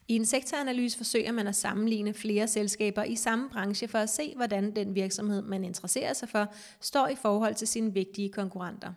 I 0.07 0.15
en 0.15 0.25
sektoranalyse 0.25 0.97
forsøger 0.97 1.31
man 1.31 1.47
at 1.47 1.55
sammenligne 1.55 2.13
flere 2.13 2.47
selskaber 2.47 3.03
i 3.03 3.15
samme 3.15 3.49
branche 3.49 3.87
for 3.87 3.97
at 3.97 4.09
se, 4.09 4.33
hvordan 4.35 4.75
den 4.75 4.95
virksomhed, 4.95 5.41
man 5.41 5.63
interesserer 5.63 6.13
sig 6.13 6.29
for, 6.29 6.53
står 6.81 7.07
i 7.07 7.15
forhold 7.15 7.55
til 7.55 7.67
sine 7.67 7.93
vigtige 7.93 8.29
konkurrenter. 8.29 8.93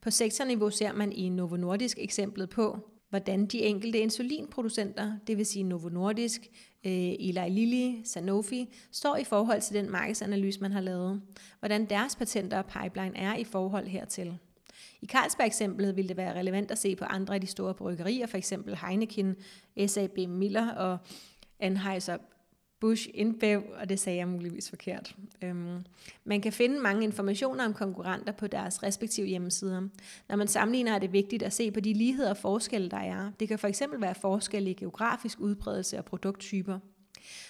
På 0.00 0.10
sektorniveau 0.10 0.70
ser 0.70 0.92
man 0.92 1.12
i 1.12 1.28
Novo 1.28 1.56
Nordisk 1.56 1.98
eksemplet 2.00 2.50
på, 2.50 2.78
hvordan 3.10 3.46
de 3.46 3.62
enkelte 3.62 3.98
insulinproducenter, 3.98 5.12
det 5.26 5.38
vil 5.38 5.46
sige 5.46 5.62
Novo 5.62 5.88
Nordisk, 5.88 6.40
øh, 6.86 6.92
Eli 6.92 7.48
Lilly, 7.48 8.04
Sanofi, 8.04 8.74
står 8.92 9.16
i 9.16 9.24
forhold 9.24 9.60
til 9.60 9.74
den 9.74 9.90
markedsanalyse, 9.90 10.60
man 10.60 10.72
har 10.72 10.80
lavet. 10.80 11.22
Hvordan 11.58 11.84
deres 11.90 12.16
patenter 12.16 12.58
og 12.58 12.66
pipeline 12.66 13.16
er 13.16 13.36
i 13.36 13.44
forhold 13.44 13.86
hertil. 13.86 14.38
I 15.02 15.06
Carlsberg-eksemplet 15.06 15.96
vil 15.96 16.08
det 16.08 16.16
være 16.16 16.38
relevant 16.38 16.70
at 16.70 16.78
se 16.78 16.96
på 16.96 17.04
andre 17.04 17.34
af 17.34 17.40
de 17.40 17.46
store 17.46 17.74
bryggerier, 17.74 18.26
for 18.26 18.36
eksempel 18.36 18.76
Heineken, 18.76 19.36
SAB 19.86 20.18
Miller 20.28 20.70
og 20.70 20.98
Anheuser 21.60 22.16
Bush 22.84 23.08
InBev, 23.14 23.62
og 23.80 23.88
det 23.88 24.00
sagde 24.00 24.18
jeg 24.18 24.28
muligvis 24.28 24.68
forkert. 24.68 25.16
Øhm, 25.42 25.84
man 26.24 26.40
kan 26.40 26.52
finde 26.52 26.80
mange 26.80 27.04
informationer 27.04 27.64
om 27.64 27.74
konkurrenter 27.74 28.32
på 28.32 28.46
deres 28.46 28.82
respektive 28.82 29.26
hjemmesider. 29.26 29.88
Når 30.28 30.36
man 30.36 30.48
sammenligner, 30.48 30.94
er 30.94 30.98
det 30.98 31.12
vigtigt 31.12 31.42
at 31.42 31.52
se 31.52 31.70
på 31.70 31.80
de 31.80 31.92
ligheder 31.92 32.30
og 32.30 32.36
forskelle, 32.36 32.90
der 32.90 32.96
er. 32.96 33.30
Det 33.40 33.48
kan 33.48 33.58
for 33.58 33.68
eksempel 33.68 34.00
være 34.00 34.14
forskelle 34.14 34.70
i 34.70 34.74
geografisk 34.74 35.40
udbredelse 35.40 35.98
og 35.98 36.04
produkttyper. 36.04 36.78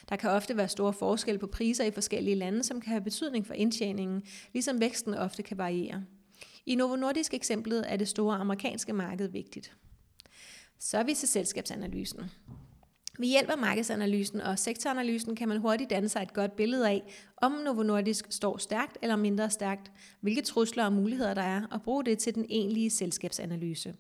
Der 0.08 0.16
kan 0.16 0.30
ofte 0.30 0.56
være 0.56 0.68
store 0.68 0.92
forskelle 0.92 1.38
på 1.38 1.46
priser 1.46 1.84
i 1.84 1.90
forskellige 1.90 2.36
lande, 2.36 2.62
som 2.62 2.80
kan 2.80 2.90
have 2.90 3.04
betydning 3.04 3.46
for 3.46 3.54
indtjeningen, 3.54 4.22
ligesom 4.52 4.80
væksten 4.80 5.14
ofte 5.14 5.42
kan 5.42 5.58
variere. 5.58 6.04
I 6.66 6.74
Novo 6.74 6.96
Nordisk 6.96 7.34
eksemplet 7.34 7.92
er 7.92 7.96
det 7.96 8.08
store 8.08 8.36
amerikanske 8.36 8.92
marked 8.92 9.28
vigtigt. 9.28 9.76
Så 10.78 10.98
er 10.98 11.02
vi 11.02 11.14
til 11.14 11.28
selskabsanalysen. 11.28 12.20
Ved 13.18 13.28
hjælp 13.28 13.50
af 13.50 13.58
markedsanalysen 13.58 14.40
og 14.40 14.58
sektoranalysen 14.58 15.36
kan 15.36 15.48
man 15.48 15.58
hurtigt 15.58 15.90
danne 15.90 16.08
sig 16.08 16.22
et 16.22 16.32
godt 16.32 16.56
billede 16.56 16.88
af, 16.88 17.02
om 17.36 17.52
Novo 17.52 17.82
Nordisk 17.82 18.26
står 18.30 18.58
stærkt 18.58 18.98
eller 19.02 19.16
mindre 19.16 19.50
stærkt, 19.50 19.92
hvilke 20.20 20.42
trusler 20.42 20.84
og 20.84 20.92
muligheder 20.92 21.34
der 21.34 21.42
er, 21.42 21.62
og 21.70 21.82
bruge 21.82 22.04
det 22.04 22.18
til 22.18 22.34
den 22.34 22.46
egentlige 22.50 22.90
selskabsanalyse. 22.90 23.94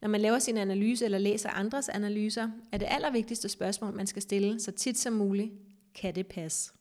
Når 0.00 0.08
man 0.08 0.20
laver 0.20 0.38
sin 0.38 0.56
analyse 0.56 1.04
eller 1.04 1.18
læser 1.18 1.50
andres 1.50 1.88
analyser, 1.88 2.50
er 2.72 2.78
det 2.78 2.88
allervigtigste 2.90 3.48
spørgsmål, 3.48 3.94
man 3.94 4.06
skal 4.06 4.22
stille 4.22 4.60
så 4.60 4.72
tit 4.72 4.98
som 4.98 5.12
muligt, 5.12 5.52
kan 5.94 6.14
det 6.14 6.26
passe? 6.26 6.72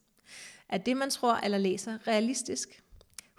Er 0.70 0.78
det, 0.78 0.98
man 0.98 1.10
tror 1.10 1.36
eller 1.36 1.58
læser, 1.58 2.08
realistisk? 2.08 2.83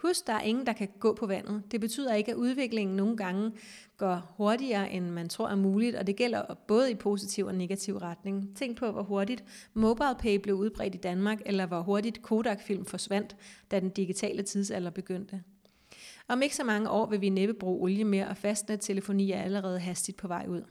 Husk, 0.07 0.27
der 0.27 0.33
er 0.33 0.41
ingen, 0.41 0.65
der 0.65 0.73
kan 0.73 0.87
gå 0.99 1.13
på 1.13 1.25
vandet. 1.25 1.63
Det 1.71 1.81
betyder 1.81 2.13
ikke, 2.13 2.31
at 2.31 2.37
udviklingen 2.37 2.95
nogle 2.95 3.17
gange 3.17 3.51
går 3.97 4.33
hurtigere, 4.37 4.91
end 4.91 5.09
man 5.09 5.29
tror 5.29 5.47
er 5.47 5.55
muligt, 5.55 5.95
og 5.95 6.07
det 6.07 6.15
gælder 6.15 6.53
både 6.67 6.91
i 6.91 6.95
positiv 6.95 7.45
og 7.45 7.55
negativ 7.55 7.97
retning. 7.97 8.55
Tænk 8.55 8.77
på, 8.77 8.91
hvor 8.91 9.03
hurtigt 9.03 9.43
MobilePay 9.73 10.35
blev 10.35 10.55
udbredt 10.55 10.95
i 10.95 10.97
Danmark, 10.97 11.41
eller 11.45 11.65
hvor 11.65 11.81
hurtigt 11.81 12.21
Kodak-film 12.21 12.85
forsvandt, 12.85 13.35
da 13.71 13.79
den 13.79 13.89
digitale 13.89 14.43
tidsalder 14.43 14.89
begyndte. 14.89 15.43
Om 16.27 16.41
ikke 16.41 16.55
så 16.55 16.63
mange 16.63 16.89
år 16.89 17.09
vil 17.09 17.21
vi 17.21 17.29
næppe 17.29 17.53
bruge 17.53 17.83
olie 17.83 18.03
mere, 18.03 18.27
og 18.27 18.37
fastnet-telefoni 18.37 19.31
er 19.31 19.41
allerede 19.41 19.79
hastigt 19.79 20.17
på 20.17 20.27
vej 20.27 20.45
ud. 20.49 20.61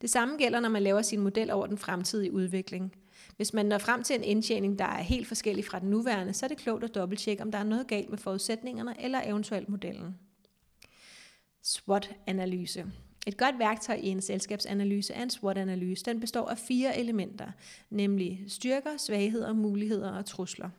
Det 0.00 0.10
samme 0.10 0.36
gælder, 0.36 0.60
når 0.60 0.68
man 0.68 0.82
laver 0.82 1.02
sin 1.02 1.20
model 1.20 1.50
over 1.50 1.66
den 1.66 1.78
fremtidige 1.78 2.32
udvikling– 2.32 2.92
hvis 3.38 3.54
man 3.54 3.66
når 3.66 3.78
frem 3.78 4.02
til 4.02 4.16
en 4.16 4.24
indtjening, 4.24 4.78
der 4.78 4.84
er 4.84 5.02
helt 5.02 5.28
forskellig 5.28 5.64
fra 5.64 5.78
den 5.78 5.90
nuværende, 5.90 6.32
så 6.32 6.46
er 6.46 6.48
det 6.48 6.58
klogt 6.58 6.84
at 6.84 6.94
dobbelttjekke, 6.94 7.42
om 7.42 7.52
der 7.52 7.58
er 7.58 7.64
noget 7.64 7.86
galt 7.86 8.10
med 8.10 8.18
forudsætningerne 8.18 9.02
eller 9.02 9.20
eventuelt 9.24 9.68
modellen. 9.68 10.18
SWOT-analyse. 11.62 12.86
Et 13.26 13.36
godt 13.36 13.58
værktøj 13.58 13.94
i 13.94 14.08
en 14.08 14.20
selskabsanalyse 14.20 15.12
er 15.12 15.22
en 15.22 15.30
SWOT-analyse. 15.30 16.04
Den 16.04 16.20
består 16.20 16.48
af 16.48 16.58
fire 16.58 16.98
elementer, 16.98 17.46
nemlig 17.90 18.44
styrker, 18.48 18.96
svagheder, 18.96 19.52
muligheder 19.52 20.10
og 20.12 20.26
trusler. 20.26 20.70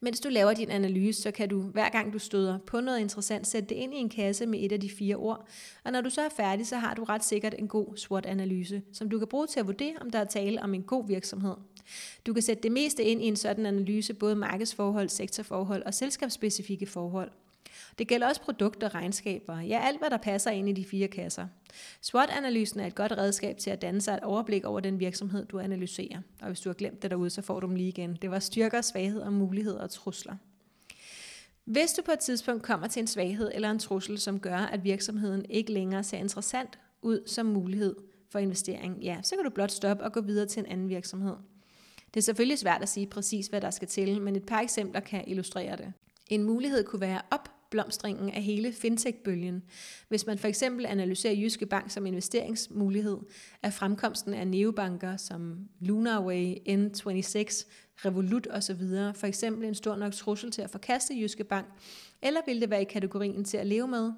Mens 0.00 0.20
du 0.20 0.28
laver 0.28 0.54
din 0.54 0.70
analyse, 0.70 1.22
så 1.22 1.30
kan 1.30 1.48
du 1.48 1.60
hver 1.62 1.88
gang 1.88 2.12
du 2.12 2.18
støder 2.18 2.58
på 2.66 2.80
noget 2.80 3.00
interessant, 3.00 3.46
sætte 3.46 3.68
det 3.68 3.74
ind 3.74 3.94
i 3.94 3.96
en 3.96 4.08
kasse 4.08 4.46
med 4.46 4.58
et 4.62 4.72
af 4.72 4.80
de 4.80 4.90
fire 4.90 5.16
ord. 5.16 5.48
Og 5.84 5.92
når 5.92 6.00
du 6.00 6.10
så 6.10 6.20
er 6.20 6.28
færdig, 6.36 6.66
så 6.66 6.76
har 6.76 6.94
du 6.94 7.04
ret 7.04 7.24
sikkert 7.24 7.54
en 7.58 7.68
god 7.68 7.96
SWOT-analyse, 7.96 8.82
som 8.92 9.10
du 9.10 9.18
kan 9.18 9.28
bruge 9.28 9.46
til 9.46 9.60
at 9.60 9.66
vurdere, 9.66 9.94
om 10.00 10.10
der 10.10 10.18
er 10.18 10.24
tale 10.24 10.62
om 10.62 10.74
en 10.74 10.82
god 10.82 11.06
virksomhed. 11.06 11.54
Du 12.26 12.32
kan 12.32 12.42
sætte 12.42 12.62
det 12.62 12.72
meste 12.72 13.04
ind 13.04 13.22
i 13.22 13.26
en 13.26 13.36
sådan 13.36 13.66
analyse, 13.66 14.14
både 14.14 14.36
markedsforhold, 14.36 15.08
sektorforhold 15.08 15.82
og 15.82 15.94
selskabsspecifikke 15.94 16.86
forhold. 16.86 17.30
Det 17.98 18.08
gælder 18.08 18.28
også 18.28 18.40
produkter, 18.40 18.94
regnskaber, 18.94 19.60
ja 19.60 19.80
alt 19.84 19.98
hvad 19.98 20.10
der 20.10 20.16
passer 20.16 20.50
ind 20.50 20.68
i 20.68 20.72
de 20.72 20.84
fire 20.84 21.08
kasser. 21.08 21.46
SWOT-analysen 22.02 22.80
er 22.80 22.86
et 22.86 22.94
godt 22.94 23.12
redskab 23.12 23.56
til 23.58 23.70
at 23.70 23.82
danne 23.82 24.00
sig 24.00 24.14
et 24.14 24.20
overblik 24.20 24.64
over 24.64 24.80
den 24.80 25.00
virksomhed, 25.00 25.46
du 25.46 25.58
analyserer. 25.58 26.20
Og 26.40 26.46
hvis 26.46 26.60
du 26.60 26.68
har 26.68 26.74
glemt 26.74 27.02
det 27.02 27.10
derude, 27.10 27.30
så 27.30 27.42
får 27.42 27.60
du 27.60 27.66
dem 27.66 27.74
lige 27.74 27.88
igen. 27.88 28.18
Det 28.22 28.30
var 28.30 28.38
styrker, 28.38 28.80
svagheder, 28.80 29.30
muligheder 29.30 29.80
og 29.80 29.90
trusler. 29.90 30.36
Hvis 31.64 31.92
du 31.92 32.02
på 32.02 32.12
et 32.12 32.18
tidspunkt 32.18 32.62
kommer 32.62 32.86
til 32.86 33.00
en 33.00 33.06
svaghed 33.06 33.50
eller 33.54 33.70
en 33.70 33.78
trussel, 33.78 34.18
som 34.18 34.40
gør, 34.40 34.56
at 34.56 34.84
virksomheden 34.84 35.44
ikke 35.50 35.72
længere 35.72 36.04
ser 36.04 36.18
interessant 36.18 36.78
ud 37.02 37.22
som 37.26 37.46
mulighed 37.46 37.96
for 38.30 38.38
investering, 38.38 38.98
ja, 39.02 39.18
så 39.22 39.36
kan 39.36 39.44
du 39.44 39.50
blot 39.50 39.70
stoppe 39.70 40.04
og 40.04 40.12
gå 40.12 40.20
videre 40.20 40.46
til 40.46 40.60
en 40.60 40.66
anden 40.66 40.88
virksomhed. 40.88 41.34
Det 42.14 42.20
er 42.20 42.24
selvfølgelig 42.24 42.58
svært 42.58 42.82
at 42.82 42.88
sige 42.88 43.06
præcis, 43.06 43.46
hvad 43.46 43.60
der 43.60 43.70
skal 43.70 43.88
til, 43.88 44.22
men 44.22 44.36
et 44.36 44.46
par 44.46 44.60
eksempler 44.60 45.00
kan 45.00 45.24
illustrere 45.26 45.76
det. 45.76 45.92
En 46.26 46.42
mulighed 46.42 46.84
kunne 46.84 47.00
være 47.00 47.20
op 47.30 47.57
opblomstringen 47.68 48.30
af 48.30 48.42
hele 48.42 48.72
fintech-bølgen. 48.72 49.62
Hvis 50.08 50.26
man 50.26 50.38
for 50.38 50.48
eksempel 50.48 50.86
analyserer 50.86 51.34
Jyske 51.34 51.66
Bank 51.66 51.90
som 51.90 52.06
investeringsmulighed, 52.06 53.18
er 53.62 53.70
fremkomsten 53.70 54.34
af 54.34 54.48
neobanker 54.48 55.16
som 55.16 55.58
Lunarway, 55.80 56.54
N26, 56.54 57.66
Revolut 58.04 58.46
osv. 58.50 58.80
for 59.14 59.24
eksempel 59.26 59.68
en 59.68 59.74
stor 59.74 59.96
nok 59.96 60.12
trussel 60.12 60.50
til 60.50 60.62
at 60.62 60.70
forkaste 60.70 61.14
Jyske 61.14 61.44
Bank, 61.44 61.66
eller 62.22 62.40
vil 62.46 62.60
det 62.60 62.70
være 62.70 62.82
i 62.82 62.84
kategorien 62.84 63.44
til 63.44 63.56
at 63.56 63.66
leve 63.66 63.88
med? 63.88 64.12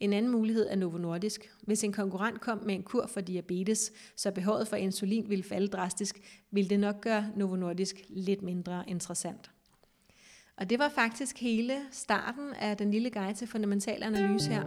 En 0.00 0.12
anden 0.12 0.32
mulighed 0.32 0.66
er 0.70 0.76
Novo 0.76 0.98
Nordisk. 0.98 1.50
Hvis 1.62 1.84
en 1.84 1.92
konkurrent 1.92 2.40
kom 2.40 2.62
med 2.66 2.74
en 2.74 2.82
kur 2.82 3.06
for 3.06 3.20
diabetes, 3.20 3.92
så 4.16 4.30
behovet 4.30 4.68
for 4.68 4.76
insulin 4.76 5.28
ville 5.28 5.44
falde 5.44 5.68
drastisk, 5.68 6.20
ville 6.50 6.70
det 6.70 6.80
nok 6.80 7.00
gøre 7.00 7.30
Novo 7.36 7.56
Nordisk 7.56 7.96
lidt 8.08 8.42
mindre 8.42 8.84
interessant. 8.88 9.50
Og 10.58 10.70
det 10.70 10.78
var 10.78 10.88
faktisk 10.88 11.38
hele 11.40 11.76
starten 11.90 12.54
af 12.60 12.76
den 12.76 12.90
lille 12.90 13.10
guide 13.10 13.34
til 13.34 13.48
fundamental 13.48 14.02
analyse 14.02 14.50
her. 14.50 14.62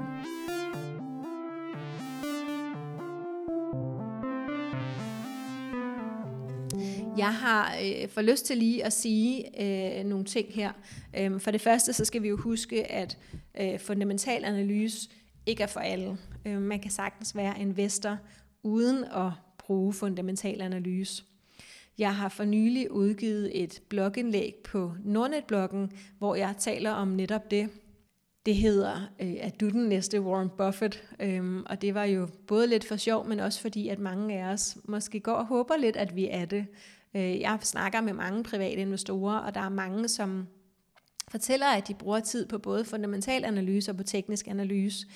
Jeg 7.17 7.33
har 7.33 7.75
øh, 7.83 8.09
for 8.09 8.21
lyst 8.21 8.45
til 8.45 8.57
lige 8.57 8.85
at 8.85 8.93
sige 8.93 9.61
øh, 9.61 10.05
nogle 10.05 10.25
ting 10.25 10.53
her. 10.53 10.71
Øhm, 11.17 11.39
for 11.39 11.51
det 11.51 11.61
første, 11.61 11.93
så 11.93 12.05
skal 12.05 12.23
vi 12.23 12.27
jo 12.27 12.37
huske, 12.37 12.91
at 12.91 13.17
øh, 13.61 13.79
fundamental 13.79 14.45
analyse 14.45 15.09
ikke 15.45 15.63
er 15.63 15.67
for 15.67 15.79
alle. 15.79 16.17
Øh, 16.45 16.61
man 16.61 16.79
kan 16.79 16.91
sagtens 16.91 17.35
være 17.35 17.59
investor 17.59 18.17
uden 18.63 19.03
at 19.03 19.31
bruge 19.57 19.93
fundamental 19.93 20.61
analyse. 20.61 21.23
Jeg 21.99 22.15
har 22.15 22.29
for 22.29 22.45
nylig 22.45 22.91
udgivet 22.91 23.63
et 23.63 23.81
blogindlæg 23.89 24.55
på 24.63 24.93
Nordnet-bloggen, 25.03 25.91
hvor 26.17 26.35
jeg 26.35 26.55
taler 26.59 26.91
om 26.91 27.07
netop 27.07 27.51
det. 27.51 27.69
Det 28.45 28.55
hedder, 28.55 29.09
øh, 29.21 29.35
at 29.39 29.59
du 29.59 29.69
den 29.69 29.89
næste 29.89 30.21
Warren 30.21 30.49
Buffett, 30.57 31.03
øhm, 31.19 31.63
og 31.65 31.81
det 31.81 31.93
var 31.93 32.03
jo 32.03 32.27
både 32.47 32.67
lidt 32.67 32.85
for 32.85 32.95
sjov, 32.95 33.27
men 33.27 33.39
også 33.39 33.61
fordi, 33.61 33.87
at 33.87 33.99
mange 33.99 34.39
af 34.39 34.53
os 34.53 34.77
måske 34.83 35.19
går 35.19 35.33
og 35.33 35.45
håber 35.45 35.77
lidt, 35.77 35.95
at 35.95 36.15
vi 36.15 36.27
er 36.31 36.45
det. 36.45 36.65
Øh, 37.15 37.39
jeg 37.39 37.57
snakker 37.61 38.01
med 38.01 38.13
mange 38.13 38.43
private 38.43 38.81
investorer, 38.81 39.37
og 39.37 39.55
der 39.55 39.61
er 39.61 39.69
mange, 39.69 40.07
som 40.07 40.47
fortæller, 41.27 41.67
at 41.67 41.87
de 41.87 41.93
bruger 41.93 42.19
tid 42.19 42.45
på 42.45 42.57
både 42.57 42.85
fundamental 42.85 43.45
analyse 43.45 43.91
og 43.91 43.97
på 43.97 44.03
teknisk 44.03 44.47
analyse. 44.47 45.07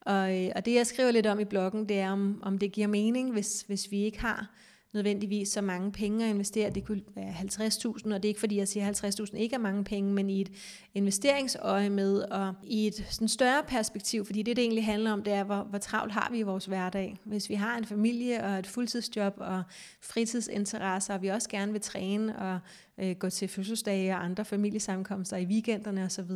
Og, 0.00 0.42
øh, 0.44 0.50
og 0.56 0.64
det 0.64 0.74
jeg 0.74 0.86
skriver 0.86 1.10
lidt 1.10 1.26
om 1.26 1.40
i 1.40 1.44
bloggen, 1.44 1.88
det 1.88 1.98
er, 1.98 2.10
om, 2.10 2.42
om 2.42 2.58
det 2.58 2.72
giver 2.72 2.86
mening, 2.86 3.32
hvis, 3.32 3.64
hvis 3.66 3.90
vi 3.90 4.02
ikke 4.02 4.20
har 4.20 4.50
nødvendigvis 4.94 5.48
så 5.48 5.60
mange 5.60 5.92
penge 5.92 6.24
at 6.24 6.30
investere. 6.30 6.70
Det 6.70 6.84
kunne 6.84 7.02
være 7.14 7.30
50.000, 7.30 8.14
og 8.14 8.22
det 8.22 8.24
er 8.24 8.28
ikke 8.28 8.40
fordi, 8.40 8.56
jeg 8.56 8.68
siger, 8.68 8.88
at 8.88 9.04
50.000 9.04 9.36
ikke 9.36 9.54
er 9.54 9.58
mange 9.58 9.84
penge, 9.84 10.12
men 10.12 10.30
i 10.30 10.40
et 10.40 10.52
investeringsøje 10.94 11.90
med, 11.90 12.18
og 12.18 12.54
i 12.62 12.86
et 12.86 13.06
sådan 13.10 13.28
større 13.28 13.62
perspektiv, 13.68 14.24
fordi 14.24 14.42
det, 14.42 14.56
det 14.56 14.62
egentlig 14.62 14.84
handler 14.84 15.12
om, 15.12 15.22
det 15.22 15.32
er, 15.32 15.44
hvor, 15.44 15.62
hvor 15.62 15.78
travlt 15.78 16.12
har 16.12 16.28
vi 16.30 16.38
i 16.38 16.42
vores 16.42 16.64
hverdag. 16.64 17.18
Hvis 17.24 17.48
vi 17.48 17.54
har 17.54 17.78
en 17.78 17.84
familie 17.84 18.44
og 18.44 18.58
et 18.58 18.66
fuldtidsjob 18.66 19.34
og 19.36 19.62
fritidsinteresser, 20.00 21.14
og 21.14 21.22
vi 21.22 21.28
også 21.28 21.48
gerne 21.48 21.72
vil 21.72 21.80
træne 21.80 22.38
og 22.38 22.58
øh, 22.98 23.16
gå 23.16 23.30
til 23.30 23.48
fødselsdage 23.48 24.12
og 24.12 24.24
andre 24.24 24.44
familiesammenkomster 24.44 25.36
i 25.36 25.44
weekenderne 25.44 26.04
osv., 26.04 26.30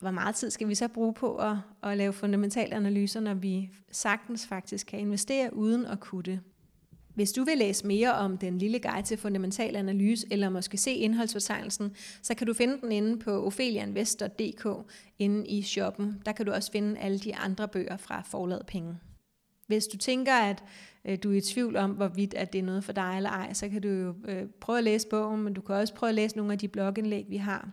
hvor 0.00 0.10
meget 0.10 0.34
tid 0.34 0.50
skal 0.50 0.68
vi 0.68 0.74
så 0.74 0.88
bruge 0.88 1.14
på 1.14 1.36
at, 1.36 1.56
at 1.82 1.96
lave 1.96 2.12
fundamentale 2.12 2.74
analyser, 2.74 3.20
når 3.20 3.34
vi 3.34 3.70
sagtens 3.92 4.46
faktisk 4.46 4.86
kan 4.86 4.98
investere 4.98 5.54
uden 5.56 5.86
at 5.86 6.00
kunne 6.00 6.22
det? 6.22 6.40
Hvis 7.18 7.32
du 7.32 7.44
vil 7.44 7.58
læse 7.58 7.86
mere 7.86 8.14
om 8.14 8.38
den 8.38 8.58
lille 8.58 8.78
guide 8.78 9.06
til 9.06 9.18
fundamental 9.18 9.76
analyse, 9.76 10.26
eller 10.30 10.48
måske 10.48 10.76
se 10.76 10.92
indholdsfortegnelsen, 10.92 11.92
så 12.22 12.34
kan 12.34 12.46
du 12.46 12.54
finde 12.54 12.80
den 12.80 12.92
inde 12.92 13.18
på 13.18 13.46
ophelianvestor.dk 13.46 14.90
inde 15.18 15.46
i 15.46 15.62
shoppen. 15.62 16.22
Der 16.26 16.32
kan 16.32 16.46
du 16.46 16.52
også 16.52 16.72
finde 16.72 17.00
alle 17.00 17.18
de 17.18 17.36
andre 17.36 17.68
bøger 17.68 17.96
fra 17.96 18.22
forladet 18.22 18.66
penge. 18.66 18.94
Hvis 19.66 19.86
du 19.86 19.96
tænker, 19.96 20.34
at 20.34 20.64
øh, 21.04 21.18
du 21.22 21.32
er 21.32 21.36
i 21.36 21.40
tvivl 21.40 21.76
om, 21.76 21.90
hvorvidt 21.90 22.34
at 22.34 22.52
det 22.52 22.58
er 22.58 22.62
noget 22.62 22.84
for 22.84 22.92
dig 22.92 23.12
eller 23.16 23.30
ej, 23.30 23.52
så 23.52 23.68
kan 23.68 23.82
du 23.82 23.88
jo 23.88 24.14
øh, 24.28 24.46
prøve 24.60 24.78
at 24.78 24.84
læse 24.84 25.08
bogen, 25.08 25.42
men 25.42 25.54
du 25.54 25.60
kan 25.60 25.74
også 25.74 25.94
prøve 25.94 26.08
at 26.08 26.14
læse 26.14 26.36
nogle 26.36 26.52
af 26.52 26.58
de 26.58 26.68
blogindlæg, 26.68 27.26
vi 27.28 27.36
har 27.36 27.70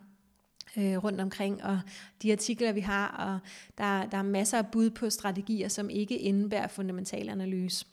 øh, 0.76 1.04
rundt 1.04 1.20
omkring, 1.20 1.64
og 1.64 1.80
de 2.22 2.32
artikler, 2.32 2.72
vi 2.72 2.80
har, 2.80 3.08
og 3.08 3.48
der, 3.78 4.06
der 4.06 4.18
er 4.18 4.22
masser 4.22 4.58
af 4.58 4.66
bud 4.72 4.90
på 4.90 5.10
strategier, 5.10 5.68
som 5.68 5.90
ikke 5.90 6.18
indebærer 6.18 6.68
fundamental 6.68 7.28
analyse. 7.28 7.86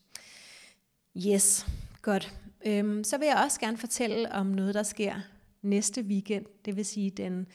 Yes, 1.17 1.67
godt. 2.01 2.33
Øhm, 2.65 3.03
så 3.03 3.17
vil 3.17 3.25
jeg 3.25 3.41
også 3.45 3.59
gerne 3.59 3.77
fortælle 3.77 4.31
om 4.31 4.45
noget, 4.45 4.73
der 4.73 4.83
sker 4.83 5.15
næste 5.61 6.01
weekend, 6.01 6.45
det 6.65 6.75
vil 6.75 6.85
sige 6.85 7.09
den 7.09 7.45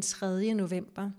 3. 0.00 0.54
november. 0.54 1.10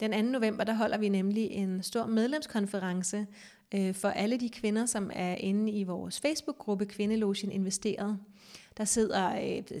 Den 0.00 0.12
2. 0.12 0.22
november, 0.22 0.64
der 0.64 0.74
holder 0.74 0.98
vi 0.98 1.08
nemlig 1.08 1.50
en 1.50 1.82
stor 1.82 2.06
medlemskonference 2.06 3.26
øh, 3.74 3.94
for 3.94 4.08
alle 4.08 4.36
de 4.36 4.50
kvinder, 4.50 4.86
som 4.86 5.10
er 5.14 5.34
inde 5.34 5.72
i 5.72 5.84
vores 5.84 6.20
Facebook-gruppe 6.20 6.86
Kvindelogen 6.86 7.52
Investeret. 7.52 8.18
Der 8.76 8.84
sidder 8.84 9.30
øh, 9.30 9.78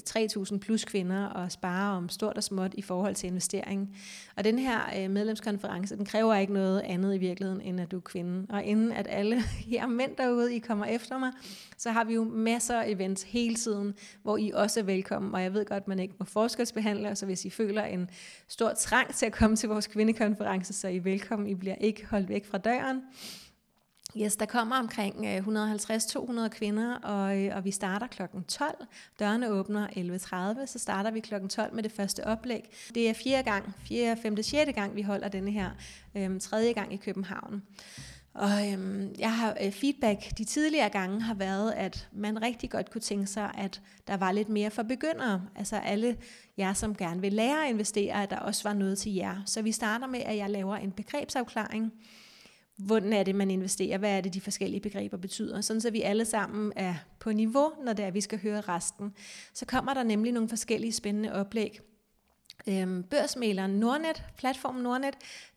3.000 0.52 0.58
plus 0.58 0.84
kvinder 0.84 1.26
og 1.26 1.52
sparer 1.52 1.96
om 1.96 2.08
stort 2.08 2.36
og 2.36 2.44
småt 2.44 2.74
i 2.74 2.82
forhold 2.82 3.14
til 3.14 3.26
investering. 3.26 3.96
Og 4.36 4.44
den 4.44 4.58
her 4.58 4.80
øh, 4.98 5.10
medlemskonference, 5.10 5.96
den 5.96 6.04
kræver 6.04 6.34
ikke 6.34 6.52
noget 6.52 6.80
andet 6.80 7.14
i 7.14 7.18
virkeligheden, 7.18 7.60
end 7.60 7.80
at 7.80 7.90
du 7.90 7.96
er 7.96 8.00
kvinde. 8.00 8.46
Og 8.48 8.64
inden 8.64 8.92
at 8.92 9.06
alle 9.10 9.40
her 9.72 9.86
mænd 9.86 10.16
derude, 10.16 10.54
I 10.54 10.58
kommer 10.58 10.84
efter 10.84 11.18
mig, 11.18 11.32
så 11.78 11.90
har 11.90 12.04
vi 12.04 12.14
jo 12.14 12.24
masser 12.24 12.80
af 12.80 12.90
events 12.90 13.22
hele 13.22 13.54
tiden, 13.54 13.94
hvor 14.22 14.36
I 14.36 14.50
også 14.54 14.80
er 14.80 14.84
velkommen. 14.84 15.34
Og 15.34 15.42
jeg 15.42 15.54
ved 15.54 15.64
godt, 15.64 15.82
at 15.82 15.88
man 15.88 15.98
ikke 15.98 16.14
må 16.18 16.24
forskelsbehandle, 16.24 17.16
så 17.16 17.26
hvis 17.26 17.44
I 17.44 17.50
føler 17.50 17.84
en 17.84 18.10
stor 18.48 18.72
trang 18.72 19.14
til 19.14 19.26
at 19.26 19.32
komme 19.32 19.56
til 19.56 19.68
vores 19.68 19.86
kvindekonference, 19.86 20.72
så 20.72 20.86
er 20.86 20.92
I 20.92 20.98
velkommen. 20.98 21.48
I 21.48 21.54
bliver 21.54 21.74
ikke 21.74 22.06
holdt 22.06 22.28
væk 22.28 22.46
fra 22.46 22.58
døren. 22.58 23.02
Yes, 24.16 24.36
der 24.36 24.46
kommer 24.46 24.76
omkring 24.76 25.26
øh, 25.26 25.46
150-200 26.44 26.48
kvinder, 26.48 26.94
og, 26.94 27.38
øh, 27.38 27.56
og 27.56 27.64
vi 27.64 27.70
starter 27.70 28.06
kl. 28.06 28.22
12. 28.48 28.74
Dørene 29.18 29.50
åbner 29.50 29.86
11.30, 29.86 30.66
så 30.66 30.78
starter 30.78 31.10
vi 31.10 31.20
kl. 31.20 31.34
12 31.48 31.74
med 31.74 31.82
det 31.82 31.92
første 31.92 32.26
oplæg. 32.26 32.70
Det 32.94 33.08
er 33.08 33.14
fjerde 33.14 33.50
gang, 33.50 33.74
fjerde, 33.88 34.20
femte, 34.22 34.42
sjette 34.42 34.72
gang, 34.72 34.96
vi 34.96 35.02
holder 35.02 35.28
denne 35.28 35.50
her, 35.50 35.70
øhm, 36.14 36.40
tredje 36.40 36.72
gang 36.72 36.92
i 36.92 36.96
København. 36.96 37.62
Og 38.34 38.72
øhm, 38.72 39.14
jeg 39.18 39.36
har 39.36 39.56
øh, 39.64 39.72
feedback 39.72 40.38
de 40.38 40.44
tidligere 40.44 40.88
gange 40.88 41.22
har 41.22 41.34
været, 41.34 41.72
at 41.72 42.08
man 42.12 42.42
rigtig 42.42 42.70
godt 42.70 42.90
kunne 42.90 43.00
tænke 43.00 43.26
sig, 43.26 43.50
at 43.58 43.80
der 44.06 44.16
var 44.16 44.32
lidt 44.32 44.48
mere 44.48 44.70
for 44.70 44.82
begyndere. 44.82 45.42
Altså 45.56 45.76
alle 45.76 46.16
jer, 46.58 46.72
som 46.72 46.94
gerne 46.94 47.20
vil 47.20 47.32
lære 47.32 47.64
at 47.64 47.70
investere, 47.70 48.22
at 48.22 48.30
der 48.30 48.38
også 48.38 48.62
var 48.68 48.74
noget 48.74 48.98
til 48.98 49.14
jer. 49.14 49.42
Så 49.46 49.62
vi 49.62 49.72
starter 49.72 50.06
med, 50.06 50.20
at 50.20 50.36
jeg 50.36 50.50
laver 50.50 50.76
en 50.76 50.92
begrebsafklaring 50.92 51.92
hvordan 52.76 53.12
er 53.12 53.22
det, 53.22 53.34
man 53.34 53.50
investerer, 53.50 53.98
hvad 53.98 54.16
er 54.16 54.20
det, 54.20 54.34
de 54.34 54.40
forskellige 54.40 54.80
begreber 54.80 55.16
betyder, 55.16 55.60
sådan 55.60 55.80
så 55.80 55.90
vi 55.90 56.02
alle 56.02 56.24
sammen 56.24 56.72
er 56.76 56.94
på 57.18 57.32
niveau, 57.32 57.72
når 57.84 57.92
det 57.92 58.04
er, 58.04 58.10
vi 58.10 58.20
skal 58.20 58.40
høre 58.42 58.60
resten. 58.60 59.12
Så 59.54 59.66
kommer 59.66 59.94
der 59.94 60.02
nemlig 60.02 60.32
nogle 60.32 60.48
forskellige 60.48 60.92
spændende 60.92 61.32
oplæg. 61.32 61.80
Øhm, 62.68 63.02
børsmæleren 63.02 63.70
Nordnet, 63.70 64.22
platformen 64.36 64.82
Nordnet, 64.82 65.14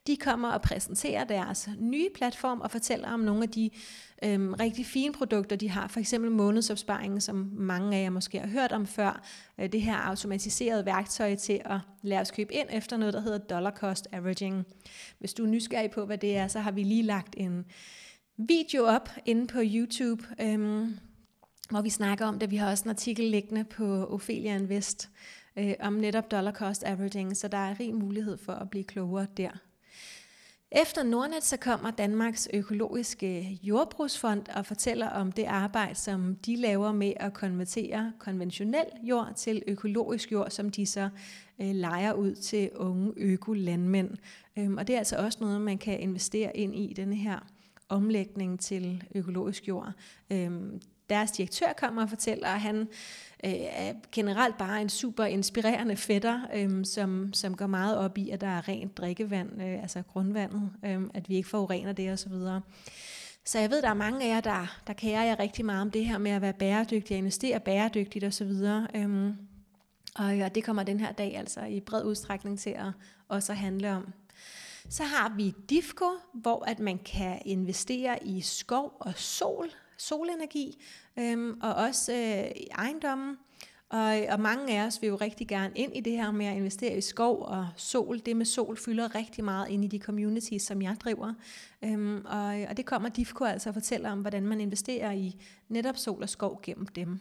de 0.07 0.17
kommer 0.17 0.49
og 0.49 0.61
præsenterer 0.61 1.23
deres 1.23 1.69
nye 1.79 2.09
platform 2.15 2.61
og 2.61 2.71
fortæller 2.71 3.09
om 3.09 3.19
nogle 3.19 3.43
af 3.43 3.49
de 3.49 3.69
øhm, 4.23 4.53
rigtig 4.53 4.85
fine 4.85 5.13
produkter, 5.13 5.55
de 5.55 5.69
har. 5.69 5.87
For 5.87 5.99
eksempel 5.99 6.31
månedsopsparingen, 6.31 7.21
som 7.21 7.51
mange 7.53 7.97
af 7.97 8.03
jer 8.03 8.09
måske 8.09 8.39
har 8.39 8.47
hørt 8.47 8.71
om 8.71 8.87
før. 8.87 9.23
Øh, 9.59 9.71
det 9.71 9.81
her 9.81 9.97
automatiserede 9.97 10.85
værktøj 10.85 11.35
til 11.35 11.61
at 11.65 11.79
lade 12.01 12.21
os 12.21 12.31
købe 12.31 12.53
ind 12.53 12.67
efter 12.71 12.97
noget, 12.97 13.13
der 13.13 13.21
hedder 13.21 13.37
dollar 13.37 13.71
cost 13.71 14.07
averaging. 14.11 14.65
Hvis 15.19 15.33
du 15.33 15.43
er 15.43 15.47
nysgerrig 15.47 15.91
på, 15.91 16.05
hvad 16.05 16.17
det 16.17 16.37
er, 16.37 16.47
så 16.47 16.59
har 16.59 16.71
vi 16.71 16.83
lige 16.83 17.03
lagt 17.03 17.35
en 17.37 17.65
video 18.37 18.85
op 18.85 19.09
inde 19.25 19.47
på 19.47 19.59
YouTube, 19.63 20.23
øhm, 20.41 20.97
hvor 21.69 21.81
vi 21.81 21.89
snakker 21.89 22.25
om 22.25 22.39
det. 22.39 22.51
Vi 22.51 22.55
har 22.55 22.71
også 22.71 22.83
en 22.83 22.89
artikel 22.89 23.25
liggende 23.25 23.63
på 23.63 24.05
Ophelia 24.05 24.55
Invest, 24.55 25.09
øh, 25.57 25.73
om 25.79 25.93
netop 25.93 26.31
dollar 26.31 26.51
cost 26.51 26.83
averaging, 26.83 27.37
så 27.37 27.47
der 27.47 27.57
er 27.57 27.79
rig 27.79 27.95
mulighed 27.95 28.37
for 28.37 28.53
at 28.53 28.69
blive 28.69 28.83
klogere 28.83 29.27
der. 29.37 29.49
Efter 30.71 31.03
Nordnet 31.03 31.43
så 31.43 31.57
kommer 31.57 31.91
Danmarks 31.91 32.49
økologiske 32.53 33.59
jordbrugsfond 33.63 34.43
og 34.55 34.65
fortæller 34.65 35.09
om 35.09 35.31
det 35.31 35.43
arbejde, 35.43 35.95
som 35.95 36.35
de 36.35 36.55
laver 36.55 36.91
med 36.91 37.13
at 37.15 37.33
konvertere 37.33 38.13
konventionel 38.19 38.85
jord 39.03 39.33
til 39.35 39.63
økologisk 39.67 40.31
jord, 40.31 40.49
som 40.49 40.69
de 40.69 40.85
så 40.85 41.09
øh, 41.61 41.71
leger 41.75 42.13
ud 42.13 42.35
til 42.35 42.71
unge 42.75 43.13
økolandmænd. 43.17 44.09
Øhm, 44.57 44.77
og 44.77 44.87
det 44.87 44.93
er 44.93 44.97
altså 44.97 45.15
også 45.17 45.37
noget, 45.41 45.61
man 45.61 45.77
kan 45.77 45.99
investere 45.99 46.57
ind 46.57 46.75
i, 46.75 46.93
denne 46.93 47.15
her 47.15 47.39
omlægning 47.89 48.59
til 48.59 49.03
økologisk 49.15 49.67
jord. 49.67 49.91
Øhm, 50.31 50.81
deres 51.09 51.31
direktør 51.31 51.73
kommer 51.77 52.01
og 52.01 52.09
fortæller, 52.09 52.47
at 52.47 52.61
han 52.61 52.77
øh, 53.43 53.51
er 53.53 53.93
generelt 54.11 54.57
bare 54.57 54.81
en 54.81 54.89
super 54.89 55.23
inspirerende 55.23 55.95
fætter, 55.95 56.41
øh, 56.53 56.85
som, 56.85 57.33
som 57.33 57.57
går 57.57 57.67
meget 57.67 57.97
op 57.97 58.17
i, 58.17 58.29
at 58.29 58.41
der 58.41 58.47
er 58.47 58.67
rent 58.67 58.97
drikkevand, 58.97 59.61
øh, 59.61 59.81
altså 59.81 60.03
grundvandet, 60.13 60.71
øh, 60.85 61.01
at 61.13 61.29
vi 61.29 61.35
ikke 61.35 61.49
forurener 61.49 61.93
det 61.93 62.11
osv. 62.11 62.31
Så, 62.31 62.61
så 63.45 63.59
jeg 63.59 63.69
ved, 63.69 63.81
der 63.81 63.89
er 63.89 63.93
mange 63.93 64.25
af 64.25 64.35
jer, 64.35 64.41
der, 64.41 64.79
der 64.87 64.93
kærer 64.93 65.23
jer 65.23 65.39
rigtig 65.39 65.65
meget 65.65 65.81
om 65.81 65.91
det 65.91 66.05
her 66.05 66.17
med 66.17 66.31
at 66.31 66.41
være 66.41 66.53
bæredygtig 66.53 67.15
og 67.15 67.17
investere 67.17 67.59
bæredygtigt 67.59 68.25
osv. 68.25 68.51
Øh, 68.95 69.33
og 70.15 70.37
ja, 70.37 70.49
det 70.55 70.63
kommer 70.63 70.83
den 70.83 70.99
her 70.99 71.11
dag 71.11 71.37
altså 71.37 71.61
i 71.61 71.79
bred 71.79 72.03
udstrækning 72.03 72.59
til 72.59 72.69
at 72.69 72.91
også 73.27 73.51
at 73.51 73.57
handle 73.57 73.91
om. 73.91 74.13
Så 74.89 75.03
har 75.03 75.33
vi 75.35 75.53
DIFCO, 75.69 76.09
hvor 76.33 76.65
at 76.65 76.79
man 76.79 76.97
kan 76.97 77.41
investere 77.45 78.23
i 78.23 78.41
skov 78.41 78.97
og 78.99 79.13
sol, 79.15 79.69
solenergi, 79.97 80.83
øhm, 81.19 81.59
og 81.61 81.73
også 81.73 82.13
øh, 82.13 82.51
ejendommen. 82.77 83.37
Og, 83.89 84.17
og 84.29 84.39
mange 84.39 84.79
af 84.79 84.85
os 84.85 85.01
vil 85.01 85.07
jo 85.07 85.15
rigtig 85.15 85.47
gerne 85.47 85.73
ind 85.75 85.97
i 85.97 85.99
det 85.99 86.13
her 86.13 86.31
med 86.31 86.45
at 86.45 86.55
investere 86.57 86.97
i 86.97 87.01
skov 87.01 87.41
og 87.41 87.67
sol. 87.77 88.19
Det 88.25 88.37
med 88.37 88.45
sol 88.45 88.77
fylder 88.77 89.15
rigtig 89.15 89.43
meget 89.43 89.69
ind 89.69 89.85
i 89.85 89.87
de 89.87 89.99
communities, 89.99 90.61
som 90.61 90.81
jeg 90.81 90.95
driver. 91.03 91.33
Øhm, 91.81 92.25
og, 92.25 92.45
og 92.69 92.77
det 92.77 92.85
kommer 92.85 93.09
DIFCO 93.09 93.43
altså 93.43 93.69
at 93.69 93.75
fortælle 93.75 94.11
om, 94.11 94.21
hvordan 94.21 94.47
man 94.47 94.61
investerer 94.61 95.11
i 95.11 95.35
netop 95.69 95.97
sol 95.97 96.23
og 96.23 96.29
skov 96.29 96.61
gennem 96.63 96.87
dem. 96.87 97.19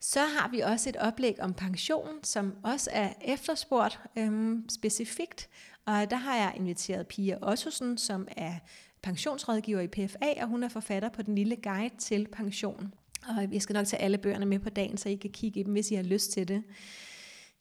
Så 0.00 0.20
har 0.20 0.48
vi 0.48 0.60
også 0.60 0.88
et 0.88 0.96
oplæg 0.96 1.40
om 1.40 1.54
pension, 1.54 2.24
som 2.24 2.54
også 2.62 2.90
er 2.92 3.12
efterspurgt 3.20 4.00
øhm, 4.16 4.68
specifikt. 4.68 5.48
Og 5.86 6.10
der 6.10 6.16
har 6.16 6.36
jeg 6.36 6.52
inviteret 6.56 7.06
Pia 7.06 7.38
Ottosen, 7.50 7.98
som 7.98 8.28
er 8.36 8.54
pensionsrådgiver 9.02 9.80
i 9.80 9.86
PFA, 9.86 10.42
og 10.42 10.48
hun 10.48 10.62
er 10.62 10.68
forfatter 10.68 11.08
på 11.08 11.22
den 11.22 11.34
lille 11.34 11.56
guide 11.56 11.94
til 11.98 12.26
pension. 12.32 12.94
Og 13.28 13.52
jeg 13.52 13.62
skal 13.62 13.74
nok 13.74 13.86
tage 13.86 14.02
alle 14.02 14.18
bøgerne 14.18 14.46
med 14.46 14.58
på 14.58 14.70
dagen, 14.70 14.96
så 14.96 15.08
I 15.08 15.14
kan 15.14 15.30
kigge 15.30 15.60
i 15.60 15.62
dem, 15.62 15.72
hvis 15.72 15.90
I 15.90 15.94
har 15.94 16.02
lyst 16.02 16.32
til 16.32 16.48
det. 16.48 16.62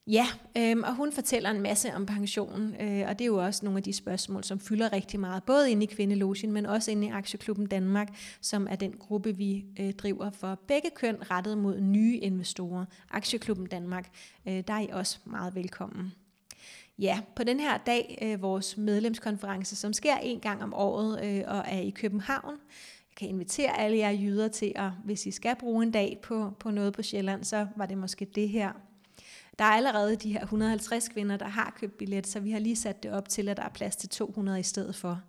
Ja, 0.07 0.27
øhm, 0.57 0.83
og 0.83 0.95
hun 0.95 1.11
fortæller 1.11 1.49
en 1.49 1.61
masse 1.61 1.93
om 1.93 2.05
pensionen, 2.05 2.75
øh, 2.81 3.07
og 3.07 3.19
det 3.19 3.21
er 3.21 3.25
jo 3.25 3.45
også 3.45 3.65
nogle 3.65 3.77
af 3.77 3.83
de 3.83 3.93
spørgsmål, 3.93 4.43
som 4.43 4.59
fylder 4.59 4.93
rigtig 4.93 5.19
meget, 5.19 5.43
både 5.43 5.71
inde 5.71 5.83
i 5.83 5.85
Kvindelogien, 5.85 6.51
men 6.51 6.65
også 6.65 6.91
inde 6.91 7.07
i 7.07 7.09
Aktieklubben 7.09 7.65
Danmark, 7.65 8.07
som 8.41 8.67
er 8.69 8.75
den 8.75 8.91
gruppe, 8.99 9.37
vi 9.37 9.65
øh, 9.79 9.93
driver 9.93 10.29
for 10.29 10.59
begge 10.67 10.89
køn 10.95 11.31
rettet 11.31 11.57
mod 11.57 11.81
nye 11.81 12.17
investorer. 12.17 12.85
Aktieklubben 13.11 13.65
Danmark, 13.65 14.09
øh, 14.47 14.63
der 14.67 14.73
er 14.73 14.79
I 14.79 14.89
også 14.91 15.19
meget 15.25 15.55
velkommen. 15.55 16.13
Ja, 17.01 17.21
på 17.35 17.43
den 17.43 17.59
her 17.59 17.77
dag, 17.77 18.17
øh, 18.21 18.41
vores 18.41 18.77
medlemskonference, 18.77 19.75
som 19.75 19.93
sker 19.93 20.15
en 20.17 20.39
gang 20.39 20.63
om 20.63 20.73
året 20.73 21.25
øh, 21.25 21.43
og 21.47 21.63
er 21.67 21.79
i 21.79 21.89
København. 21.89 22.53
Jeg 23.09 23.15
kan 23.15 23.29
invitere 23.29 23.79
alle 23.79 23.97
jer 23.97 24.09
jyder 24.09 24.47
til, 24.47 24.71
at 24.75 24.91
hvis 25.03 25.25
I 25.25 25.31
skal 25.31 25.55
bruge 25.55 25.83
en 25.83 25.91
dag 25.91 26.19
på, 26.23 26.51
på 26.59 26.71
noget 26.71 26.93
på 26.93 27.01
Sjælland, 27.01 27.43
så 27.43 27.67
var 27.75 27.85
det 27.85 27.97
måske 27.97 28.25
det 28.25 28.49
her. 28.49 28.71
Der 29.59 29.65
er 29.65 29.69
allerede 29.69 30.15
de 30.15 30.33
her 30.33 30.41
150 30.41 31.09
kvinder, 31.09 31.37
der 31.37 31.47
har 31.47 31.75
købt 31.79 31.97
billet, 31.97 32.27
så 32.27 32.39
vi 32.39 32.51
har 32.51 32.59
lige 32.59 32.75
sat 32.75 33.03
det 33.03 33.11
op 33.11 33.29
til, 33.29 33.49
at 33.49 33.57
der 33.57 33.63
er 33.63 33.69
plads 33.69 33.95
til 33.95 34.09
200 34.09 34.59
i 34.59 34.63
stedet 34.63 34.95
for. 34.95 35.21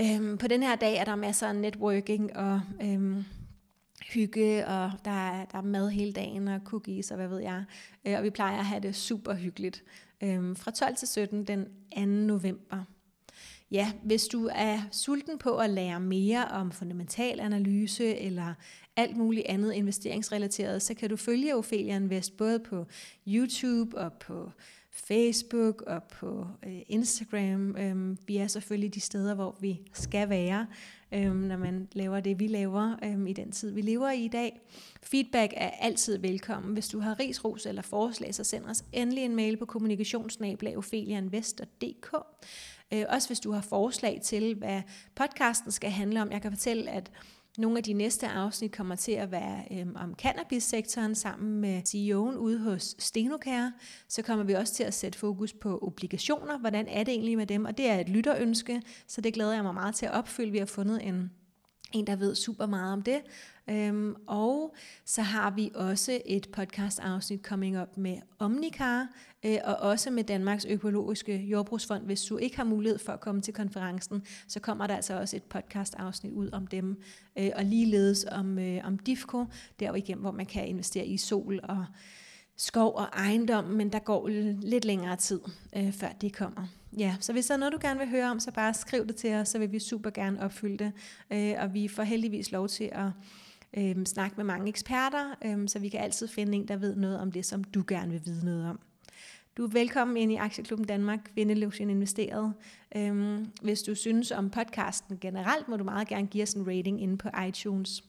Øhm, 0.00 0.38
på 0.38 0.48
den 0.48 0.62
her 0.62 0.76
dag 0.76 0.96
er 0.96 1.04
der 1.04 1.14
masser 1.14 1.48
af 1.48 1.56
networking 1.56 2.36
og 2.36 2.60
øhm, 2.82 3.24
hygge, 4.12 4.66
og 4.66 4.92
der 5.04 5.30
er, 5.30 5.44
der 5.44 5.58
er 5.58 5.62
mad 5.62 5.90
hele 5.90 6.12
dagen, 6.12 6.48
og 6.48 6.60
cookies, 6.64 7.10
og 7.10 7.16
hvad 7.16 7.28
ved 7.28 7.38
jeg. 7.38 7.64
Øh, 8.04 8.18
og 8.18 8.22
vi 8.22 8.30
plejer 8.30 8.58
at 8.58 8.64
have 8.64 8.80
det 8.80 8.96
super 8.96 9.34
hyggeligt. 9.34 9.82
Øhm, 10.22 10.56
fra 10.56 10.70
12 10.70 10.96
til 10.96 11.08
17 11.08 11.44
den 11.44 11.64
2. 11.96 12.04
november. 12.06 12.84
Ja, 13.70 13.92
hvis 14.02 14.26
du 14.26 14.50
er 14.54 14.78
sulten 14.92 15.38
på 15.38 15.56
at 15.56 15.70
lære 15.70 16.00
mere 16.00 16.44
om 16.44 16.72
fundamental 16.72 17.40
analyse 17.40 18.16
eller 18.16 18.54
alt 18.96 19.16
muligt 19.16 19.46
andet 19.46 19.72
investeringsrelateret, 19.72 20.82
så 20.82 20.94
kan 20.94 21.10
du 21.10 21.16
følge 21.16 21.56
Ophelia 21.56 21.96
Invest 21.96 22.36
både 22.36 22.58
på 22.58 22.86
YouTube 23.28 23.98
og 23.98 24.12
på 24.12 24.50
Facebook 24.96 25.82
og 25.82 26.02
på 26.02 26.46
øh, 26.66 26.78
Instagram. 26.88 27.76
Øhm, 27.76 28.18
vi 28.26 28.36
er 28.36 28.46
selvfølgelig 28.46 28.94
de 28.94 29.00
steder, 29.00 29.34
hvor 29.34 29.56
vi 29.60 29.80
skal 29.92 30.28
være, 30.28 30.66
øhm, 31.12 31.36
når 31.36 31.56
man 31.56 31.88
laver 31.92 32.20
det, 32.20 32.40
vi 32.40 32.46
laver 32.46 32.96
øhm, 33.04 33.26
i 33.26 33.32
den 33.32 33.52
tid, 33.52 33.72
vi 33.72 33.80
lever 33.80 34.10
i 34.10 34.24
i 34.24 34.28
dag. 34.28 34.60
Feedback 35.02 35.52
er 35.56 35.70
altid 35.70 36.18
velkommen. 36.18 36.72
Hvis 36.72 36.88
du 36.88 37.00
har 37.00 37.20
ris, 37.20 37.44
ros 37.44 37.66
eller 37.66 37.82
forslag, 37.82 38.34
så 38.34 38.44
send 38.44 38.64
os 38.64 38.84
endelig 38.92 39.24
en 39.24 39.36
mail 39.36 39.56
på 39.56 39.64
kommunikationsnabelagofelianvest.dk. 39.64 42.14
Øh, 42.92 43.04
også 43.08 43.28
hvis 43.28 43.40
du 43.40 43.52
har 43.52 43.60
forslag 43.60 44.20
til, 44.22 44.54
hvad 44.54 44.82
podcasten 45.14 45.72
skal 45.72 45.90
handle 45.90 46.22
om. 46.22 46.30
Jeg 46.30 46.42
kan 46.42 46.52
fortælle, 46.52 46.90
at 46.90 47.10
nogle 47.58 47.78
af 47.78 47.84
de 47.84 47.92
næste 47.92 48.28
afsnit 48.28 48.72
kommer 48.72 48.94
til 48.94 49.12
at 49.12 49.30
være 49.30 49.64
øhm, 49.70 49.96
om 49.96 50.14
cannabissektoren 50.14 51.14
sammen 51.14 51.60
med 51.60 51.82
CEO'en 51.82 52.38
ude 52.38 52.58
hos 52.58 52.94
Stenokær. 52.98 53.70
Så 54.08 54.22
kommer 54.22 54.44
vi 54.44 54.52
også 54.52 54.74
til 54.74 54.84
at 54.84 54.94
sætte 54.94 55.18
fokus 55.18 55.52
på 55.52 55.78
obligationer. 55.82 56.58
Hvordan 56.58 56.88
er 56.88 57.04
det 57.04 57.14
egentlig 57.14 57.36
med 57.36 57.46
dem? 57.46 57.64
Og 57.64 57.78
det 57.78 57.90
er 57.90 58.00
et 58.00 58.08
lytterønske, 58.08 58.82
så 59.06 59.20
det 59.20 59.34
glæder 59.34 59.52
jeg 59.52 59.62
mig 59.62 59.74
meget 59.74 59.94
til 59.94 60.06
at 60.06 60.12
opfylde. 60.12 60.52
Vi 60.52 60.58
har 60.58 60.66
fundet 60.66 61.06
en 61.06 61.30
en, 61.92 62.06
der 62.06 62.16
ved 62.16 62.34
super 62.34 62.66
meget 62.66 62.92
om 62.92 63.02
det. 63.02 63.20
Øhm, 63.70 64.14
og 64.26 64.74
så 65.04 65.22
har 65.22 65.50
vi 65.50 65.70
også 65.74 66.20
et 66.26 66.48
podcast-afsnit 66.52 67.42
coming 67.42 67.80
up 67.80 67.96
med 67.96 68.18
Omnicar, 68.38 69.08
øh, 69.46 69.58
og 69.64 69.76
også 69.76 70.10
med 70.10 70.24
Danmarks 70.24 70.64
Økologiske 70.64 71.36
Jordbrugsfond. 71.36 72.04
Hvis 72.04 72.22
du 72.22 72.36
ikke 72.36 72.56
har 72.56 72.64
mulighed 72.64 72.98
for 72.98 73.12
at 73.12 73.20
komme 73.20 73.40
til 73.40 73.54
konferencen, 73.54 74.22
så 74.48 74.60
kommer 74.60 74.86
der 74.86 74.96
altså 74.96 75.20
også 75.20 75.36
et 75.36 75.42
podcast-afsnit 75.42 76.32
ud 76.32 76.50
om 76.52 76.66
dem, 76.66 77.02
øh, 77.38 77.50
og 77.56 77.64
ligeledes 77.64 78.26
om, 78.32 78.58
øh, 78.58 78.80
om 78.84 78.98
DIFCO, 78.98 79.44
der 79.80 79.94
igen, 79.94 80.18
hvor 80.18 80.30
man 80.30 80.46
kan 80.46 80.66
investere 80.66 81.06
i 81.06 81.16
sol 81.16 81.60
og 81.62 81.86
skov 82.56 82.94
og 82.94 83.04
ejendom, 83.04 83.64
men 83.64 83.92
der 83.92 83.98
går 83.98 84.28
lidt 84.62 84.84
længere 84.84 85.16
tid, 85.16 85.40
øh, 85.76 85.92
før 85.92 86.08
det 86.20 86.36
kommer. 86.36 86.66
Ja, 86.98 87.16
så 87.20 87.32
hvis 87.32 87.46
der 87.46 87.54
er 87.54 87.58
noget, 87.58 87.72
du 87.72 87.78
gerne 87.80 87.98
vil 87.98 88.08
høre 88.08 88.30
om, 88.30 88.40
så 88.40 88.52
bare 88.52 88.74
skriv 88.74 89.06
det 89.06 89.16
til 89.16 89.34
os, 89.34 89.48
så 89.48 89.58
vil 89.58 89.72
vi 89.72 89.78
super 89.78 90.10
gerne 90.10 90.40
opfylde 90.40 90.84
det. 90.84 90.92
Øh, 91.32 91.54
og 91.58 91.74
vi 91.74 91.88
får 91.88 92.02
heldigvis 92.02 92.52
lov 92.52 92.68
til 92.68 92.90
at 92.92 93.08
øh, 93.76 94.04
snakke 94.04 94.36
med 94.36 94.44
mange 94.44 94.68
eksperter, 94.68 95.34
øh, 95.44 95.68
så 95.68 95.78
vi 95.78 95.88
kan 95.88 96.00
altid 96.00 96.28
finde 96.28 96.56
en, 96.56 96.68
der 96.68 96.76
ved 96.76 96.96
noget 96.96 97.20
om 97.20 97.32
det, 97.32 97.46
som 97.46 97.64
du 97.64 97.84
gerne 97.88 98.12
vil 98.12 98.22
vide 98.24 98.44
noget 98.44 98.66
om. 98.66 98.80
Du 99.56 99.64
er 99.64 99.68
velkommen 99.68 100.16
ind 100.16 100.32
i 100.32 100.36
Aktieklubben 100.36 100.86
Danmark, 100.86 101.18
Kvindelusion 101.34 101.90
Investeret. 101.90 102.52
Øhm, 102.96 103.46
hvis 103.62 103.82
du 103.82 103.94
synes 103.94 104.30
om 104.30 104.50
podcasten 104.50 105.18
generelt, 105.20 105.68
må 105.68 105.76
du 105.76 105.84
meget 105.84 106.08
gerne 106.08 106.26
give 106.26 106.42
os 106.42 106.52
en 106.52 106.66
rating 106.66 107.02
inde 107.02 107.18
på 107.18 107.28
iTunes. 107.48 108.04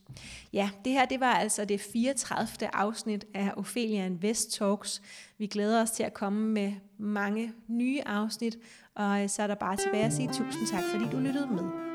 Ja, 0.54 0.70
det 0.86 0.94
her 0.94 1.06
det 1.06 1.20
var 1.20 1.34
altså 1.34 1.66
det 1.66 1.82
34. 1.82 2.76
afsnit 2.76 3.26
af 3.34 3.52
Ophelia 3.58 4.06
Invest 4.06 4.52
Talks. 4.52 5.02
Vi 5.38 5.48
glæder 5.48 5.82
os 5.82 5.92
til 5.92 6.04
at 6.04 6.14
komme 6.14 6.50
med 6.50 6.74
mange 6.98 7.54
nye 7.68 8.02
afsnit, 8.06 8.58
og 8.96 9.24
øh, 9.24 9.30
så 9.30 9.44
er 9.44 9.48
der 9.48 9.56
bare 9.56 9.78
tilbage 9.78 10.06
at 10.06 10.14
sige 10.14 10.28
tusind 10.28 10.68
tak, 10.68 10.84
fordi 10.92 11.06
du 11.12 11.18
lyttede 11.18 11.48
med. 11.48 11.87